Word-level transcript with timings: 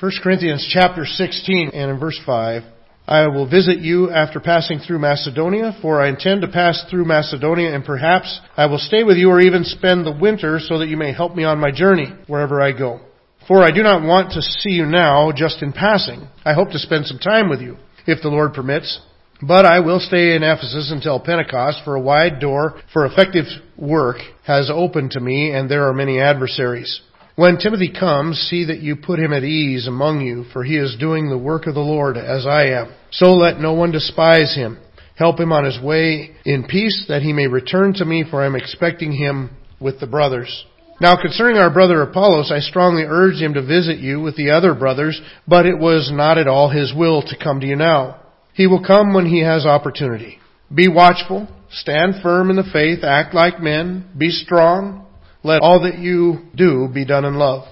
1 0.00 0.12
Corinthians 0.22 0.66
chapter 0.72 1.04
16 1.04 1.72
and 1.74 1.90
in 1.90 2.00
verse 2.00 2.18
5, 2.24 2.62
I 3.06 3.26
will 3.26 3.46
visit 3.46 3.80
you 3.80 4.10
after 4.10 4.40
passing 4.40 4.78
through 4.78 4.98
Macedonia, 4.98 5.76
for 5.82 6.00
I 6.00 6.08
intend 6.08 6.40
to 6.40 6.48
pass 6.48 6.82
through 6.88 7.04
Macedonia, 7.04 7.74
and 7.74 7.84
perhaps 7.84 8.40
I 8.56 8.64
will 8.64 8.78
stay 8.78 9.04
with 9.04 9.18
you 9.18 9.28
or 9.28 9.42
even 9.42 9.62
spend 9.62 10.06
the 10.06 10.16
winter 10.18 10.58
so 10.58 10.78
that 10.78 10.88
you 10.88 10.96
may 10.96 11.12
help 11.12 11.36
me 11.36 11.44
on 11.44 11.60
my 11.60 11.70
journey 11.70 12.06
wherever 12.28 12.62
I 12.62 12.72
go. 12.72 13.00
For 13.46 13.62
I 13.62 13.72
do 13.72 13.82
not 13.82 14.02
want 14.02 14.32
to 14.32 14.40
see 14.40 14.70
you 14.70 14.86
now 14.86 15.32
just 15.36 15.62
in 15.62 15.74
passing. 15.74 16.26
I 16.46 16.54
hope 16.54 16.70
to 16.70 16.78
spend 16.78 17.04
some 17.04 17.18
time 17.18 17.50
with 17.50 17.60
you, 17.60 17.76
if 18.06 18.22
the 18.22 18.30
Lord 18.30 18.54
permits. 18.54 19.00
But 19.42 19.66
I 19.66 19.80
will 19.80 20.00
stay 20.00 20.34
in 20.34 20.42
Ephesus 20.42 20.90
until 20.90 21.20
Pentecost, 21.20 21.80
for 21.84 21.96
a 21.96 22.00
wide 22.00 22.40
door 22.40 22.80
for 22.94 23.04
effective 23.04 23.44
work 23.76 24.16
has 24.46 24.70
opened 24.72 25.10
to 25.10 25.20
me, 25.20 25.52
and 25.52 25.70
there 25.70 25.86
are 25.86 25.92
many 25.92 26.20
adversaries. 26.20 27.02
When 27.40 27.56
Timothy 27.56 27.90
comes, 27.90 28.36
see 28.36 28.66
that 28.66 28.82
you 28.82 28.96
put 28.96 29.18
him 29.18 29.32
at 29.32 29.44
ease 29.44 29.86
among 29.86 30.20
you, 30.20 30.44
for 30.52 30.62
he 30.62 30.76
is 30.76 30.98
doing 31.00 31.30
the 31.30 31.38
work 31.38 31.66
of 31.66 31.72
the 31.72 31.80
Lord 31.80 32.18
as 32.18 32.44
I 32.44 32.64
am. 32.66 32.92
So 33.12 33.32
let 33.32 33.58
no 33.58 33.72
one 33.72 33.92
despise 33.92 34.54
him. 34.54 34.78
Help 35.16 35.40
him 35.40 35.50
on 35.50 35.64
his 35.64 35.80
way 35.80 36.32
in 36.44 36.64
peace, 36.64 37.06
that 37.08 37.22
he 37.22 37.32
may 37.32 37.46
return 37.46 37.94
to 37.94 38.04
me, 38.04 38.26
for 38.30 38.42
I 38.42 38.46
am 38.46 38.56
expecting 38.56 39.12
him 39.12 39.56
with 39.80 40.00
the 40.00 40.06
brothers. 40.06 40.66
Now 41.00 41.18
concerning 41.18 41.56
our 41.56 41.72
brother 41.72 42.02
Apollos, 42.02 42.52
I 42.52 42.58
strongly 42.58 43.04
urged 43.08 43.40
him 43.40 43.54
to 43.54 43.64
visit 43.64 44.00
you 44.00 44.20
with 44.20 44.36
the 44.36 44.50
other 44.50 44.74
brothers, 44.74 45.18
but 45.48 45.64
it 45.64 45.78
was 45.78 46.10
not 46.12 46.36
at 46.36 46.46
all 46.46 46.68
his 46.68 46.92
will 46.94 47.22
to 47.22 47.42
come 47.42 47.60
to 47.60 47.66
you 47.66 47.76
now. 47.76 48.20
He 48.52 48.66
will 48.66 48.84
come 48.84 49.14
when 49.14 49.24
he 49.24 49.40
has 49.40 49.64
opportunity. 49.64 50.40
Be 50.74 50.88
watchful, 50.88 51.48
stand 51.70 52.16
firm 52.22 52.50
in 52.50 52.56
the 52.56 52.70
faith, 52.70 53.02
act 53.02 53.32
like 53.32 53.62
men, 53.62 54.10
be 54.18 54.28
strong, 54.28 55.06
let 55.42 55.62
all 55.62 55.82
that 55.82 55.98
you 55.98 56.48
do 56.54 56.88
be 56.92 57.04
done 57.04 57.24
in 57.24 57.34
love. 57.34 57.66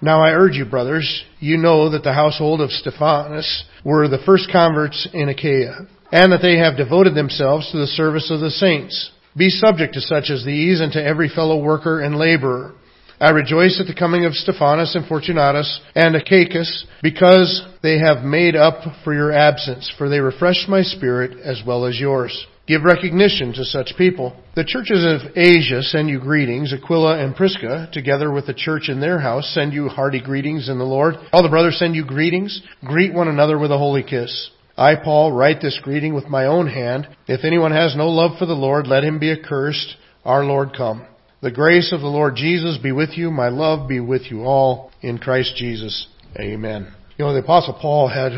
Now 0.00 0.20
I 0.20 0.30
urge 0.30 0.56
you, 0.56 0.64
brothers, 0.64 1.24
you 1.38 1.56
know 1.56 1.90
that 1.90 2.02
the 2.02 2.12
household 2.12 2.60
of 2.60 2.70
Stephanas 2.70 3.64
were 3.84 4.08
the 4.08 4.22
first 4.26 4.50
converts 4.50 5.08
in 5.12 5.28
Achaia, 5.28 5.86
and 6.10 6.32
that 6.32 6.42
they 6.42 6.58
have 6.58 6.76
devoted 6.76 7.14
themselves 7.14 7.70
to 7.70 7.78
the 7.78 7.86
service 7.86 8.28
of 8.30 8.40
the 8.40 8.50
saints. 8.50 9.12
Be 9.36 9.48
subject 9.48 9.94
to 9.94 10.00
such 10.00 10.28
as 10.28 10.44
these 10.44 10.80
and 10.80 10.92
to 10.92 11.02
every 11.02 11.28
fellow 11.28 11.62
worker 11.62 12.00
and 12.00 12.16
laborer. 12.16 12.74
I 13.20 13.30
rejoice 13.30 13.80
at 13.80 13.86
the 13.86 13.94
coming 13.94 14.24
of 14.24 14.34
Stephanas 14.34 14.96
and 14.96 15.06
Fortunatus 15.06 15.80
and 15.94 16.16
Achaicus 16.16 16.84
because 17.02 17.64
they 17.80 18.00
have 18.00 18.24
made 18.24 18.56
up 18.56 18.82
for 19.04 19.14
your 19.14 19.30
absence, 19.30 19.90
for 19.96 20.08
they 20.08 20.18
refreshed 20.18 20.68
my 20.68 20.82
spirit 20.82 21.38
as 21.38 21.62
well 21.64 21.86
as 21.86 22.00
yours. 22.00 22.46
Give 22.66 22.84
recognition 22.84 23.52
to 23.54 23.64
such 23.64 23.94
people. 23.98 24.36
The 24.54 24.64
churches 24.64 25.04
of 25.04 25.36
Asia 25.36 25.82
send 25.82 26.08
you 26.08 26.20
greetings. 26.20 26.72
Aquila 26.72 27.18
and 27.18 27.34
Prisca, 27.34 27.88
together 27.92 28.30
with 28.30 28.46
the 28.46 28.54
church 28.54 28.88
in 28.88 29.00
their 29.00 29.18
house, 29.18 29.52
send 29.52 29.72
you 29.72 29.88
hearty 29.88 30.20
greetings 30.20 30.68
in 30.68 30.78
the 30.78 30.84
Lord. 30.84 31.16
All 31.32 31.42
the 31.42 31.48
brothers 31.48 31.78
send 31.78 31.96
you 31.96 32.04
greetings. 32.04 32.62
Greet 32.84 33.12
one 33.12 33.26
another 33.26 33.58
with 33.58 33.72
a 33.72 33.78
holy 33.78 34.04
kiss. 34.04 34.50
I, 34.76 34.94
Paul, 34.94 35.32
write 35.32 35.60
this 35.60 35.80
greeting 35.82 36.14
with 36.14 36.28
my 36.28 36.46
own 36.46 36.68
hand. 36.68 37.08
If 37.26 37.44
anyone 37.44 37.72
has 37.72 37.96
no 37.96 38.08
love 38.08 38.38
for 38.38 38.46
the 38.46 38.54
Lord, 38.54 38.86
let 38.86 39.02
him 39.02 39.18
be 39.18 39.32
accursed. 39.32 39.96
Our 40.24 40.44
Lord 40.44 40.70
come. 40.76 41.04
The 41.42 41.50
grace 41.50 41.92
of 41.92 42.00
the 42.00 42.06
Lord 42.06 42.36
Jesus 42.36 42.78
be 42.78 42.92
with 42.92 43.10
you. 43.18 43.32
My 43.32 43.48
love 43.48 43.88
be 43.88 43.98
with 43.98 44.30
you 44.30 44.42
all 44.44 44.92
in 45.00 45.18
Christ 45.18 45.56
Jesus. 45.56 46.06
Amen. 46.38 46.94
You 47.18 47.24
know, 47.24 47.34
the 47.34 47.40
apostle 47.40 47.76
Paul 47.80 48.08
had 48.08 48.32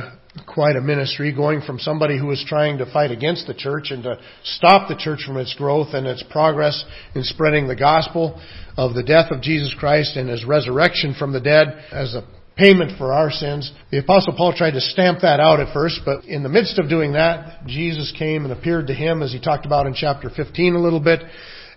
quite 0.46 0.76
a 0.76 0.80
ministry 0.80 1.32
going 1.32 1.60
from 1.60 1.78
somebody 1.78 2.18
who 2.18 2.26
was 2.26 2.44
trying 2.48 2.78
to 2.78 2.92
fight 2.92 3.10
against 3.10 3.46
the 3.46 3.54
church 3.54 3.90
and 3.90 4.02
to 4.02 4.18
stop 4.42 4.88
the 4.88 4.96
church 4.96 5.20
from 5.24 5.36
its 5.36 5.54
growth 5.54 5.94
and 5.94 6.06
its 6.06 6.24
progress 6.30 6.84
in 7.14 7.22
spreading 7.22 7.68
the 7.68 7.76
gospel 7.76 8.40
of 8.76 8.94
the 8.94 9.02
death 9.02 9.30
of 9.30 9.42
Jesus 9.42 9.74
Christ 9.78 10.16
and 10.16 10.28
his 10.28 10.44
resurrection 10.44 11.14
from 11.16 11.32
the 11.32 11.40
dead 11.40 11.68
as 11.92 12.14
a 12.14 12.26
payment 12.56 12.98
for 12.98 13.12
our 13.12 13.30
sins. 13.30 13.72
The 13.90 13.98
apostle 13.98 14.34
Paul 14.36 14.54
tried 14.56 14.72
to 14.72 14.80
stamp 14.80 15.20
that 15.22 15.40
out 15.40 15.60
at 15.60 15.72
first, 15.72 16.00
but 16.04 16.24
in 16.24 16.42
the 16.42 16.48
midst 16.48 16.78
of 16.78 16.88
doing 16.88 17.12
that, 17.12 17.66
Jesus 17.66 18.12
came 18.18 18.44
and 18.44 18.52
appeared 18.52 18.88
to 18.88 18.94
him 18.94 19.22
as 19.22 19.32
he 19.32 19.40
talked 19.40 19.66
about 19.66 19.86
in 19.86 19.94
chapter 19.94 20.30
15 20.30 20.74
a 20.74 20.80
little 20.80 21.00
bit, 21.00 21.20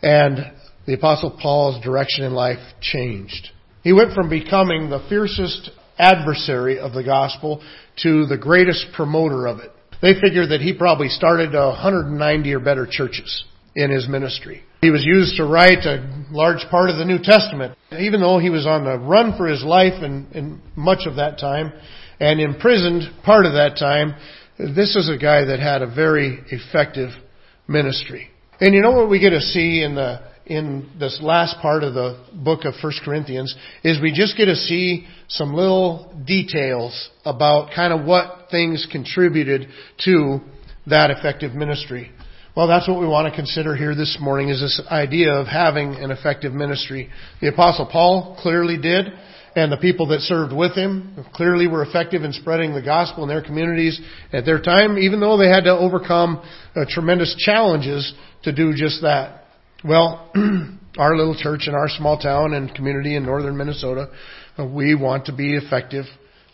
and 0.01 0.51
the 0.85 0.93
apostle 0.93 1.37
Paul's 1.41 1.83
direction 1.83 2.23
in 2.25 2.33
life 2.33 2.59
changed. 2.81 3.49
He 3.83 3.93
went 3.93 4.13
from 4.13 4.29
becoming 4.29 4.89
the 4.89 5.05
fiercest 5.09 5.69
adversary 5.97 6.79
of 6.79 6.93
the 6.93 7.03
gospel 7.03 7.63
to 8.03 8.25
the 8.25 8.37
greatest 8.37 8.87
promoter 8.93 9.47
of 9.47 9.59
it. 9.59 9.71
They 10.01 10.13
figured 10.19 10.49
that 10.49 10.61
he 10.61 10.73
probably 10.73 11.09
started 11.09 11.53
190 11.53 12.53
or 12.53 12.59
better 12.59 12.87
churches 12.89 13.45
in 13.75 13.91
his 13.91 14.07
ministry. 14.07 14.63
He 14.81 14.91
was 14.91 15.03
used 15.03 15.37
to 15.37 15.45
write 15.45 15.85
a 15.85 16.25
large 16.29 16.65
part 16.69 16.89
of 16.89 16.97
the 16.97 17.05
New 17.05 17.17
Testament. 17.21 17.75
Even 17.97 18.21
though 18.21 18.37
he 18.37 18.49
was 18.49 18.67
on 18.67 18.85
the 18.85 18.97
run 18.99 19.35
for 19.37 19.47
his 19.47 19.63
life 19.63 20.03
in, 20.03 20.27
in 20.33 20.61
much 20.75 21.07
of 21.07 21.15
that 21.15 21.39
time 21.39 21.73
and 22.19 22.39
imprisoned 22.39 23.03
part 23.23 23.45
of 23.45 23.53
that 23.53 23.77
time, 23.79 24.15
this 24.59 24.95
is 24.95 25.09
a 25.09 25.17
guy 25.17 25.45
that 25.45 25.59
had 25.59 25.81
a 25.81 25.93
very 25.93 26.39
effective 26.49 27.09
ministry. 27.67 28.29
And 28.59 28.73
you 28.73 28.81
know 28.81 28.91
what 28.91 29.09
we 29.09 29.19
get 29.19 29.31
to 29.31 29.41
see 29.41 29.83
in 29.83 29.95
the 29.95 30.21
in 30.47 30.89
this 30.97 31.19
last 31.21 31.57
part 31.61 31.83
of 31.83 31.93
the 31.93 32.23
book 32.33 32.63
of 32.63 32.73
1 32.81 32.93
Corinthians 33.03 33.53
is 33.83 34.01
we 34.01 34.13
just 34.13 34.37
get 34.37 34.45
to 34.45 34.55
see 34.55 35.05
some 35.27 35.53
little 35.53 36.23
details 36.25 37.09
about 37.25 37.71
kind 37.75 37.93
of 37.93 38.05
what 38.05 38.47
things 38.49 38.87
contributed 38.91 39.67
to 40.05 40.39
that 40.87 41.11
effective 41.11 41.53
ministry. 41.53 42.11
Well, 42.55 42.67
that's 42.67 42.87
what 42.87 42.99
we 42.99 43.05
want 43.05 43.31
to 43.31 43.35
consider 43.35 43.75
here 43.75 43.93
this 43.93 44.17
morning 44.19 44.49
is 44.49 44.61
this 44.61 44.81
idea 44.89 45.31
of 45.33 45.47
having 45.47 45.95
an 45.95 46.11
effective 46.11 46.53
ministry. 46.53 47.09
The 47.41 47.49
apostle 47.49 47.87
Paul 47.91 48.39
clearly 48.41 48.77
did, 48.77 49.07
and 49.55 49.71
the 49.71 49.77
people 49.77 50.07
that 50.07 50.21
served 50.21 50.53
with 50.53 50.73
him 50.73 51.25
clearly 51.33 51.67
were 51.67 51.83
effective 51.83 52.23
in 52.23 52.31
spreading 52.31 52.73
the 52.73 52.81
gospel 52.81 53.23
in 53.23 53.29
their 53.29 53.43
communities 53.43 53.99
at 54.31 54.45
their 54.45 54.61
time, 54.61 54.97
even 54.97 55.19
though 55.19 55.37
they 55.37 55.49
had 55.49 55.65
to 55.65 55.71
overcome 55.71 56.41
uh, 56.75 56.85
tremendous 56.87 57.35
challenges 57.37 58.13
to 58.43 58.53
do 58.53 58.73
just 58.73 59.01
that. 59.01 59.46
Well, 59.83 60.31
our 60.97 61.15
little 61.15 61.35
church 61.37 61.67
in 61.67 61.75
our 61.75 61.87
small 61.87 62.17
town 62.17 62.53
and 62.53 62.73
community 62.73 63.15
in 63.15 63.25
northern 63.25 63.55
Minnesota, 63.55 64.09
uh, 64.57 64.65
we 64.65 64.95
want 64.95 65.25
to 65.25 65.35
be 65.35 65.55
effective 65.55 66.05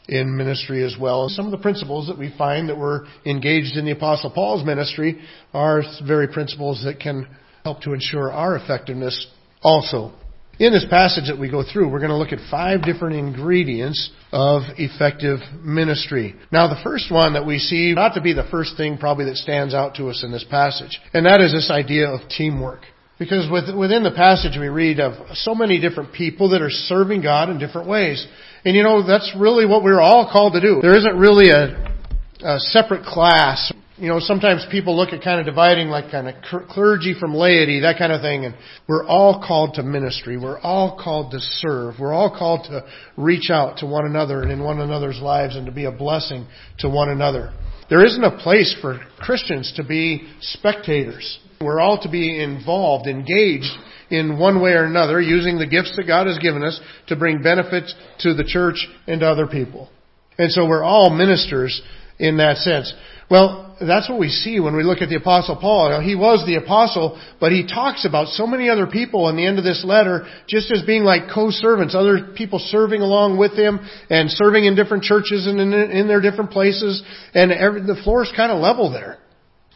in 0.10 0.36
ministry 0.36 0.84
as 0.84 0.98
well. 1.00 1.30
Some 1.30 1.46
of 1.46 1.52
the 1.52 1.58
principles 1.58 2.08
that 2.08 2.18
we 2.18 2.34
find 2.38 2.68
that 2.68 2.78
were 2.78 3.08
engaged 3.26 3.78
in 3.78 3.86
the 3.86 3.92
Apostle 3.92 4.30
Paul's 4.30 4.66
ministry 4.66 5.22
are 5.54 5.84
very 6.06 6.28
principles 6.28 6.84
that 6.84 7.00
can 7.00 7.28
help 7.64 7.82
to 7.84 7.94
ensure 7.94 8.30
our 8.30 8.58
effectiveness 8.58 9.28
also. 9.62 10.12
In 10.60 10.74
this 10.74 10.86
passage 10.90 11.30
that 11.30 11.40
we 11.40 11.50
go 11.50 11.64
through, 11.64 11.90
we're 11.90 12.00
going 12.00 12.12
to 12.12 12.18
look 12.18 12.34
at 12.34 12.52
five 12.52 12.84
different 12.84 13.16
ingredients 13.16 14.12
of 14.32 14.62
effective 14.78 15.40
ministry. 15.64 16.36
Now, 16.52 16.68
the 16.68 16.80
first 16.84 17.10
one 17.10 17.34
that 17.34 17.46
we 17.46 17.58
see, 17.58 17.94
not 17.96 18.14
to 18.16 18.22
be 18.22 18.34
the 18.34 18.48
first 18.52 18.78
thing 18.78 18.98
probably 18.98 19.26
that 19.26 19.38
stands 19.38 19.74
out 19.74 19.96
to 19.96 20.10
us 20.10 20.24
in 20.24 20.32
this 20.32 20.46
passage, 20.48 21.00
and 21.14 21.26
that 21.26 21.42
is 21.42 21.54
this 21.54 21.72
idea 21.72 22.10
of 22.10 22.30
teamwork. 22.30 22.82
Because 23.24 23.50
within 23.50 24.04
the 24.04 24.12
passage 24.12 24.58
we 24.60 24.68
read 24.68 25.00
of 25.00 25.14
so 25.38 25.56
many 25.56 25.80
different 25.80 26.14
people 26.14 26.50
that 26.50 26.62
are 26.62 26.70
serving 26.70 27.22
God 27.22 27.50
in 27.50 27.58
different 27.58 27.88
ways. 27.88 28.26
And 28.66 28.76
you 28.76 28.84
know, 28.84 29.06
that's 29.06 29.34
really 29.38 29.66
what 29.66 29.84
we're 29.84 30.02
all 30.02 30.30
called 30.32 30.54
to 30.54 30.62
do. 30.62 30.80
There 30.82 30.98
isn't 30.98 31.18
really 31.18 31.50
a, 31.50 31.96
a 32.42 32.60
separate 32.60 33.06
class. 33.06 33.72
You 33.96 34.10
know, 34.10 34.20
sometimes 34.20 34.66
people 34.70 34.98
look 34.98 35.14
at 35.14 35.24
kind 35.24 35.40
of 35.40 35.46
dividing 35.46 35.88
like 35.88 36.12
kind 36.12 36.28
of 36.28 36.36
clergy 36.70 37.16
from 37.18 37.34
laity, 37.34 37.82
that 37.82 37.98
kind 37.98 38.12
of 38.12 38.22
thing. 38.22 38.44
And 38.46 38.56
we're 38.88 39.06
all 39.06 39.44
called 39.46 39.76
to 39.76 39.84
ministry. 39.84 40.38
We're 40.38 40.60
all 40.60 41.00
called 41.02 41.32
to 41.32 41.40
serve. 41.40 41.96
We're 42.00 42.14
all 42.14 42.36
called 42.38 42.66
to 42.66 42.86
reach 43.16 43.50
out 43.50 43.78
to 43.78 43.86
one 43.86 44.06
another 44.06 44.42
and 44.42 44.52
in 44.52 44.64
one 44.64 44.82
another's 44.82 45.20
lives 45.22 45.56
and 45.56 45.66
to 45.68 45.72
be 45.72 45.86
a 45.86 45.92
blessing 45.92 46.48
to 46.80 46.90
one 46.90 47.10
another. 47.10 47.54
There 47.90 48.06
isn't 48.06 48.24
a 48.24 48.38
place 48.38 48.76
for 48.82 49.00
Christians 49.20 49.74
to 49.76 49.84
be 49.84 50.28
spectators. 50.42 51.40
We're 51.62 51.80
all 51.80 52.02
to 52.02 52.10
be 52.10 52.42
involved, 52.42 53.08
engaged 53.08 53.72
in 54.10 54.38
one 54.38 54.62
way 54.62 54.72
or 54.72 54.86
another, 54.86 55.22
using 55.22 55.58
the 55.58 55.68
gifts 55.68 55.94
that 55.98 56.08
God 56.08 56.28
has 56.28 56.38
given 56.40 56.64
us 56.64 56.80
to 57.08 57.16
bring 57.16 57.42
benefits 57.42 57.94
to 58.20 58.34
the 58.34 58.44
church 58.44 58.88
and 59.08 59.22
to 59.22 59.28
other 59.28 59.48
people. 59.48 59.90
And 60.38 60.52
so 60.52 60.68
we're 60.68 60.84
all 60.84 61.10
ministers 61.10 61.82
in 62.20 62.38
that 62.38 62.58
sense. 62.58 62.94
Well, 63.34 63.76
that's 63.82 64.08
what 64.08 64.20
we 64.20 64.30
see 64.30 64.60
when 64.60 64.76
we 64.76 64.84
look 64.84 65.02
at 65.02 65.10
the 65.10 65.16
apostle 65.16 65.56
Paul. 65.56 65.90
Now, 65.90 66.02
he 66.02 66.14
was 66.14 66.46
the 66.46 66.58
apostle, 66.62 67.20
but 67.40 67.52
he 67.52 67.66
talks 67.66 68.06
about 68.06 68.28
so 68.28 68.46
many 68.46 68.70
other 68.70 68.86
people 68.86 69.28
in 69.28 69.36
the 69.36 69.48
end 69.48 69.58
of 69.58 69.64
this 69.64 69.84
letter 69.84 70.28
just 70.48 70.72
as 70.72 70.84
being 70.84 71.02
like 71.02 71.34
co-servants, 71.34 71.96
other 71.96 72.34
people 72.38 72.60
serving 72.60 73.02
along 73.02 73.40
with 73.40 73.58
him 73.58 73.80
and 74.12 74.30
serving 74.30 74.66
in 74.66 74.76
different 74.76 75.04
churches 75.04 75.48
and 75.48 75.60
in, 75.60 75.74
in 75.74 76.08
their 76.08 76.22
different 76.22 76.52
places. 76.52 77.02
And 77.34 77.52
every, 77.52 77.82
the 77.82 78.00
floor 78.04 78.22
is 78.22 78.32
kind 78.38 78.52
of 78.52 78.62
level 78.62 78.92
there. 78.92 79.18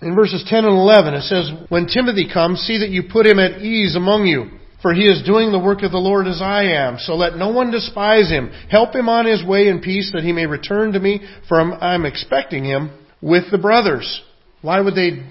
In 0.03 0.13
verses 0.13 0.45
10 0.47 0.63
and 0.63 0.77
11 0.77 1.15
it 1.15 1.23
says, 1.23 1.49
When 1.69 1.87
Timothy 1.87 2.29
comes, 2.31 2.59
see 2.59 2.77
that 2.81 2.89
you 2.89 3.09
put 3.11 3.25
him 3.25 3.39
at 3.39 3.61
ease 3.63 3.95
among 3.95 4.27
you. 4.27 4.51
For 4.83 4.93
he 4.93 5.07
is 5.07 5.25
doing 5.25 5.51
the 5.51 5.57
work 5.57 5.81
of 5.81 5.89
the 5.89 5.97
Lord 5.97 6.27
as 6.27 6.43
I 6.43 6.77
am. 6.77 6.99
So 6.99 7.15
let 7.15 7.35
no 7.35 7.49
one 7.49 7.71
despise 7.71 8.29
him. 8.29 8.51
Help 8.69 8.93
him 8.93 9.09
on 9.09 9.25
his 9.25 9.43
way 9.43 9.67
in 9.67 9.81
peace 9.81 10.11
that 10.13 10.23
he 10.23 10.31
may 10.31 10.45
return 10.45 10.91
to 10.93 10.99
me, 10.99 11.27
for 11.49 11.59
I'm 11.59 12.05
expecting 12.05 12.63
him 12.63 12.91
with 13.21 13.51
the 13.51 13.57
brothers. 13.57 14.21
Why 14.61 14.81
would 14.81 14.95
they 14.95 15.25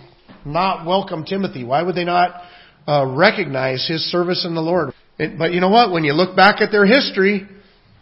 not 0.45 0.87
welcome 0.87 1.25
Timothy? 1.25 1.65
Why 1.65 1.83
would 1.83 1.95
they 1.95 2.05
not 2.05 2.43
uh, 2.87 3.07
recognize 3.07 3.87
his 3.89 4.03
service 4.11 4.45
in 4.47 4.55
the 4.55 4.61
Lord? 4.61 4.93
It, 5.19 5.39
but 5.39 5.53
you 5.53 5.61
know 5.61 5.71
what? 5.71 5.93
When 5.93 6.05
you 6.05 6.13
look 6.13 6.37
back 6.37 6.61
at 6.61 6.71
their 6.71 6.87
history, 6.87 7.47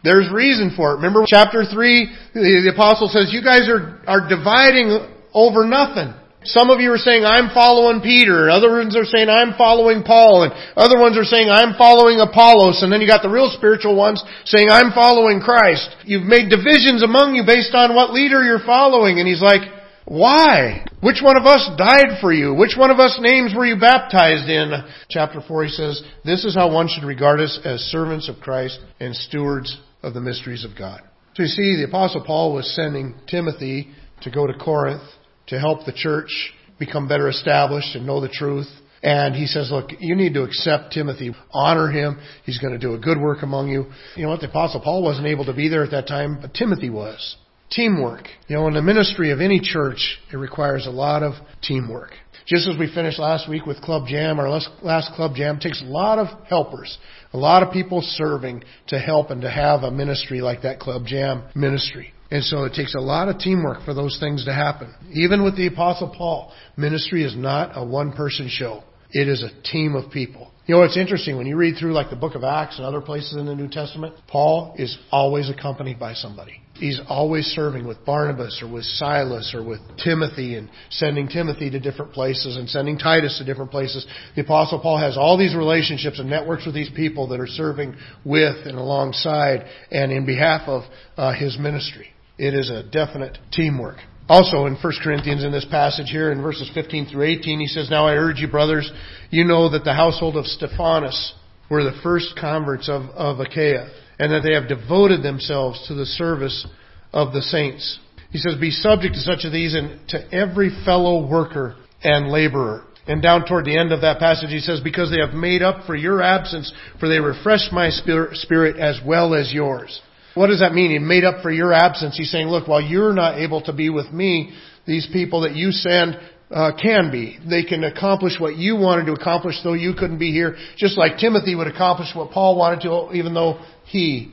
There's 0.04 0.28
reason 0.30 0.76
for 0.76 0.92
it. 0.92 0.96
Remember 1.00 1.24
chapter 1.26 1.64
3, 1.64 2.36
the, 2.36 2.68
the 2.68 2.72
apostle 2.76 3.08
says, 3.08 3.32
you 3.32 3.40
guys 3.40 3.64
are, 3.72 4.04
are 4.04 4.28
dividing 4.28 4.92
over 5.32 5.64
nothing. 5.64 6.12
Some 6.44 6.68
of 6.68 6.76
you 6.76 6.92
are 6.92 7.00
saying, 7.00 7.24
I'm 7.24 7.48
following 7.56 8.04
Peter. 8.04 8.52
Other 8.52 8.68
ones 8.68 8.92
are 9.00 9.08
saying, 9.08 9.32
I'm 9.32 9.56
following 9.56 10.04
Paul. 10.04 10.44
And 10.44 10.52
other 10.76 11.00
ones 11.00 11.16
are 11.16 11.24
saying, 11.24 11.48
I'm 11.48 11.72
following 11.80 12.20
Apollos. 12.20 12.84
And 12.84 12.92
then 12.92 13.00
you 13.00 13.08
got 13.08 13.24
the 13.24 13.32
real 13.32 13.48
spiritual 13.56 13.96
ones 13.96 14.20
saying, 14.44 14.68
I'm 14.68 14.92
following 14.92 15.40
Christ. 15.40 15.88
You've 16.04 16.28
made 16.28 16.52
divisions 16.52 17.00
among 17.00 17.32
you 17.32 17.48
based 17.48 17.72
on 17.72 17.96
what 17.96 18.12
leader 18.12 18.44
you're 18.44 18.60
following. 18.60 19.16
And 19.16 19.26
he's 19.26 19.40
like, 19.40 19.64
why? 20.06 20.84
Which 21.00 21.20
one 21.22 21.36
of 21.36 21.46
us 21.46 21.70
died 21.78 22.18
for 22.20 22.32
you? 22.32 22.54
Which 22.54 22.76
one 22.76 22.90
of 22.90 22.98
us 22.98 23.18
names 23.20 23.54
were 23.56 23.64
you 23.64 23.78
baptized 23.78 24.48
in? 24.48 24.70
Chapter 25.08 25.40
4 25.46 25.64
he 25.64 25.70
says, 25.70 26.02
this 26.24 26.44
is 26.44 26.54
how 26.54 26.72
one 26.72 26.88
should 26.88 27.04
regard 27.04 27.40
us 27.40 27.58
as 27.64 27.80
servants 27.80 28.28
of 28.28 28.40
Christ 28.40 28.80
and 29.00 29.16
stewards 29.16 29.80
of 30.02 30.12
the 30.12 30.20
mysteries 30.20 30.64
of 30.64 30.76
God. 30.76 31.00
So 31.34 31.42
you 31.42 31.48
see, 31.48 31.76
the 31.76 31.88
apostle 31.88 32.22
Paul 32.24 32.54
was 32.54 32.74
sending 32.76 33.14
Timothy 33.28 33.88
to 34.22 34.30
go 34.30 34.46
to 34.46 34.54
Corinth 34.54 35.02
to 35.48 35.58
help 35.58 35.84
the 35.84 35.92
church 35.92 36.52
become 36.78 37.08
better 37.08 37.28
established 37.28 37.94
and 37.94 38.06
know 38.06 38.20
the 38.20 38.28
truth. 38.28 38.68
And 39.02 39.34
he 39.34 39.46
says, 39.46 39.70
look, 39.70 39.90
you 40.00 40.16
need 40.16 40.34
to 40.34 40.44
accept 40.44 40.92
Timothy, 40.92 41.34
honor 41.52 41.90
him. 41.90 42.18
He's 42.44 42.58
going 42.58 42.72
to 42.72 42.78
do 42.78 42.94
a 42.94 42.98
good 42.98 43.20
work 43.20 43.42
among 43.42 43.68
you. 43.68 43.86
You 44.16 44.24
know 44.24 44.30
what? 44.30 44.40
The 44.40 44.48
apostle 44.48 44.80
Paul 44.80 45.02
wasn't 45.02 45.26
able 45.26 45.44
to 45.46 45.52
be 45.52 45.68
there 45.68 45.84
at 45.84 45.90
that 45.90 46.06
time, 46.06 46.38
but 46.40 46.54
Timothy 46.54 46.88
was. 46.88 47.36
Teamwork. 47.70 48.28
You 48.46 48.56
know, 48.56 48.68
in 48.68 48.74
the 48.74 48.82
ministry 48.82 49.30
of 49.30 49.40
any 49.40 49.60
church, 49.60 50.18
it 50.32 50.36
requires 50.36 50.86
a 50.86 50.90
lot 50.90 51.22
of 51.22 51.34
teamwork. 51.62 52.10
Just 52.46 52.68
as 52.68 52.78
we 52.78 52.92
finished 52.92 53.18
last 53.18 53.48
week 53.48 53.64
with 53.64 53.80
Club 53.80 54.06
Jam, 54.06 54.38
our 54.38 54.48
last 54.50 55.12
Club 55.14 55.34
Jam 55.34 55.58
takes 55.58 55.80
a 55.80 55.86
lot 55.86 56.18
of 56.18 56.26
helpers, 56.46 56.98
a 57.32 57.38
lot 57.38 57.62
of 57.62 57.72
people 57.72 58.02
serving 58.02 58.62
to 58.88 58.98
help 58.98 59.30
and 59.30 59.40
to 59.40 59.50
have 59.50 59.82
a 59.82 59.90
ministry 59.90 60.42
like 60.42 60.62
that 60.62 60.78
Club 60.78 61.06
Jam 61.06 61.42
ministry. 61.54 62.12
And 62.30 62.44
so 62.44 62.64
it 62.64 62.74
takes 62.74 62.94
a 62.94 63.00
lot 63.00 63.28
of 63.28 63.38
teamwork 63.38 63.84
for 63.84 63.94
those 63.94 64.18
things 64.20 64.44
to 64.44 64.52
happen. 64.52 64.92
Even 65.12 65.42
with 65.42 65.56
the 65.56 65.68
Apostle 65.68 66.12
Paul, 66.16 66.52
ministry 66.76 67.24
is 67.24 67.34
not 67.36 67.72
a 67.74 67.84
one 67.84 68.12
person 68.12 68.48
show. 68.48 68.82
It 69.10 69.28
is 69.28 69.42
a 69.42 69.62
team 69.62 69.94
of 69.94 70.10
people. 70.10 70.50
You 70.66 70.74
know, 70.74 70.82
it's 70.82 70.96
interesting 70.96 71.36
when 71.36 71.46
you 71.46 71.56
read 71.56 71.76
through 71.78 71.92
like 71.92 72.10
the 72.10 72.16
book 72.16 72.34
of 72.34 72.42
Acts 72.42 72.76
and 72.76 72.84
other 72.84 73.00
places 73.00 73.36
in 73.36 73.46
the 73.46 73.54
New 73.54 73.68
Testament, 73.68 74.16
Paul 74.26 74.74
is 74.76 74.98
always 75.10 75.48
accompanied 75.48 75.98
by 75.98 76.14
somebody. 76.14 76.60
He's 76.74 77.00
always 77.08 77.46
serving 77.46 77.86
with 77.86 78.04
Barnabas 78.04 78.60
or 78.60 78.72
with 78.72 78.84
Silas 78.84 79.54
or 79.54 79.62
with 79.62 79.80
Timothy 80.02 80.56
and 80.56 80.68
sending 80.90 81.28
Timothy 81.28 81.70
to 81.70 81.78
different 81.78 82.12
places 82.12 82.56
and 82.56 82.68
sending 82.68 82.98
Titus 82.98 83.38
to 83.38 83.44
different 83.44 83.70
places. 83.70 84.04
The 84.34 84.42
apostle 84.42 84.80
Paul 84.80 84.98
has 84.98 85.16
all 85.16 85.38
these 85.38 85.54
relationships 85.54 86.18
and 86.18 86.28
networks 86.28 86.66
with 86.66 86.74
these 86.74 86.90
people 86.96 87.28
that 87.28 87.38
are 87.38 87.46
serving 87.46 87.94
with 88.24 88.66
and 88.66 88.76
alongside 88.76 89.66
and 89.92 90.10
in 90.10 90.26
behalf 90.26 90.62
of 90.68 90.82
uh, 91.16 91.32
his 91.32 91.56
ministry. 91.58 92.08
It 92.38 92.54
is 92.54 92.70
a 92.70 92.82
definite 92.82 93.38
teamwork. 93.52 93.98
Also 94.28 94.66
in 94.66 94.74
1 94.74 94.92
Corinthians 95.02 95.44
in 95.44 95.52
this 95.52 95.66
passage 95.70 96.08
here 96.08 96.32
in 96.32 96.42
verses 96.42 96.68
15 96.74 97.06
through 97.06 97.24
18, 97.24 97.60
he 97.60 97.66
says, 97.66 97.88
Now 97.88 98.06
I 98.06 98.14
urge 98.14 98.40
you, 98.40 98.48
brothers, 98.48 98.90
you 99.30 99.44
know 99.44 99.68
that 99.70 99.84
the 99.84 99.94
household 99.94 100.36
of 100.36 100.46
Stephanas 100.46 101.34
were 101.70 101.84
the 101.84 102.00
first 102.02 102.34
converts 102.40 102.88
of, 102.88 103.02
of 103.10 103.38
Achaia, 103.38 103.90
and 104.18 104.32
that 104.32 104.42
they 104.42 104.54
have 104.54 104.68
devoted 104.68 105.22
themselves 105.22 105.84
to 105.88 105.94
the 105.94 106.06
service 106.06 106.66
of 107.12 107.32
the 107.32 107.42
saints. 107.42 107.98
He 108.30 108.38
says, 108.38 108.56
Be 108.60 108.70
subject 108.70 109.14
to 109.14 109.20
such 109.20 109.44
of 109.44 109.52
these 109.52 109.74
and 109.74 110.08
to 110.08 110.34
every 110.34 110.70
fellow 110.84 111.26
worker 111.26 111.76
and 112.02 112.30
laborer. 112.30 112.84
And 113.06 113.20
down 113.20 113.46
toward 113.46 113.66
the 113.66 113.78
end 113.78 113.92
of 113.92 114.00
that 114.00 114.18
passage, 114.18 114.50
he 114.50 114.60
says, 114.60 114.80
Because 114.80 115.10
they 115.10 115.20
have 115.20 115.34
made 115.34 115.62
up 115.62 115.86
for 115.86 115.94
your 115.94 116.22
absence, 116.22 116.72
for 116.98 117.08
they 117.08 117.20
refreshed 117.20 117.72
my 117.72 117.90
spirit 117.90 118.76
as 118.76 118.98
well 119.06 119.34
as 119.34 119.52
yours. 119.52 120.00
What 120.34 120.48
does 120.48 120.60
that 120.60 120.74
mean? 120.74 120.90
He 120.90 120.98
made 120.98 121.24
up 121.24 121.42
for 121.42 121.50
your 121.50 121.72
absence. 121.72 122.16
He's 122.16 122.30
saying, 122.30 122.48
look, 122.48 122.66
while 122.66 122.80
you're 122.80 123.12
not 123.12 123.38
able 123.38 123.62
to 123.62 123.72
be 123.72 123.88
with 123.88 124.10
me, 124.12 124.52
these 124.86 125.08
people 125.12 125.42
that 125.42 125.54
you 125.54 125.70
send 125.70 126.18
uh, 126.54 126.70
can 126.80 127.10
be. 127.10 127.38
They 127.48 127.64
can 127.64 127.82
accomplish 127.82 128.38
what 128.38 128.56
you 128.56 128.76
wanted 128.76 129.06
to 129.06 129.12
accomplish, 129.12 129.56
though 129.64 129.74
you 129.74 129.92
couldn't 129.92 130.18
be 130.18 130.30
here. 130.30 130.56
Just 130.76 130.96
like 130.96 131.18
Timothy 131.18 131.56
would 131.56 131.66
accomplish 131.66 132.08
what 132.14 132.30
Paul 132.30 132.56
wanted 132.56 132.82
to, 132.82 133.12
even 133.12 133.34
though 133.34 133.58
he 133.84 134.32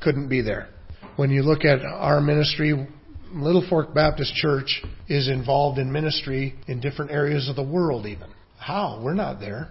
couldn't 0.00 0.28
be 0.28 0.40
there. 0.40 0.70
When 1.16 1.30
you 1.30 1.42
look 1.42 1.64
at 1.66 1.84
our 1.84 2.22
ministry, 2.22 2.88
Littlefork 3.34 3.94
Baptist 3.94 4.34
Church 4.34 4.82
is 5.08 5.28
involved 5.28 5.78
in 5.78 5.92
ministry 5.92 6.54
in 6.66 6.80
different 6.80 7.10
areas 7.10 7.50
of 7.50 7.56
the 7.56 7.62
world, 7.62 8.06
even. 8.06 8.28
How? 8.58 9.00
We're 9.04 9.14
not 9.14 9.38
there. 9.38 9.68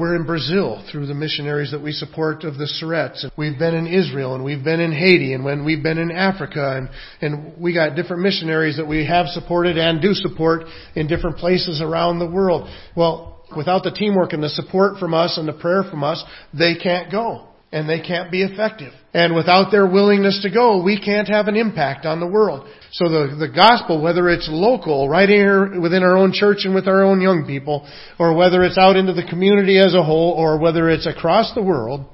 We're 0.00 0.16
in 0.16 0.24
Brazil 0.24 0.82
through 0.90 1.08
the 1.08 1.14
missionaries 1.14 1.72
that 1.72 1.82
we 1.82 1.92
support 1.92 2.44
of 2.44 2.56
the 2.56 2.64
Surrettes. 2.64 3.26
We've 3.36 3.58
been 3.58 3.74
in 3.74 3.86
Israel 3.86 4.34
and 4.34 4.42
we've 4.42 4.64
been 4.64 4.80
in 4.80 4.92
Haiti 4.92 5.34
and 5.34 5.44
when 5.44 5.62
we've 5.62 5.82
been 5.82 5.98
in 5.98 6.10
Africa 6.10 6.78
and, 6.78 6.88
and 7.20 7.60
we 7.60 7.74
got 7.74 7.96
different 7.96 8.22
missionaries 8.22 8.78
that 8.78 8.88
we 8.88 9.04
have 9.06 9.26
supported 9.26 9.76
and 9.76 10.00
do 10.00 10.14
support 10.14 10.62
in 10.94 11.06
different 11.06 11.36
places 11.36 11.82
around 11.82 12.18
the 12.18 12.30
world. 12.30 12.66
Well, 12.96 13.44
without 13.54 13.82
the 13.82 13.90
teamwork 13.90 14.32
and 14.32 14.42
the 14.42 14.48
support 14.48 14.96
from 14.96 15.12
us 15.12 15.36
and 15.36 15.46
the 15.46 15.52
prayer 15.52 15.82
from 15.82 16.02
us, 16.02 16.24
they 16.54 16.76
can't 16.76 17.12
go 17.12 17.49
and 17.72 17.88
they 17.88 18.00
can't 18.00 18.30
be 18.30 18.42
effective. 18.42 18.92
And 19.14 19.34
without 19.34 19.70
their 19.70 19.86
willingness 19.86 20.40
to 20.42 20.50
go, 20.50 20.82
we 20.82 21.00
can't 21.00 21.28
have 21.28 21.46
an 21.46 21.56
impact 21.56 22.04
on 22.04 22.20
the 22.20 22.26
world. 22.26 22.68
So 22.92 23.08
the, 23.08 23.36
the 23.38 23.48
gospel, 23.48 24.02
whether 24.02 24.28
it's 24.28 24.48
local, 24.50 25.08
right 25.08 25.28
here 25.28 25.80
within 25.80 26.02
our 26.02 26.16
own 26.16 26.32
church 26.32 26.58
and 26.64 26.74
with 26.74 26.88
our 26.88 27.04
own 27.04 27.20
young 27.20 27.44
people, 27.46 27.88
or 28.18 28.34
whether 28.34 28.64
it's 28.64 28.78
out 28.78 28.96
into 28.96 29.12
the 29.12 29.26
community 29.28 29.78
as 29.78 29.94
a 29.94 30.02
whole, 30.02 30.32
or 30.32 30.58
whether 30.58 30.90
it's 30.90 31.06
across 31.06 31.54
the 31.54 31.62
world, 31.62 32.06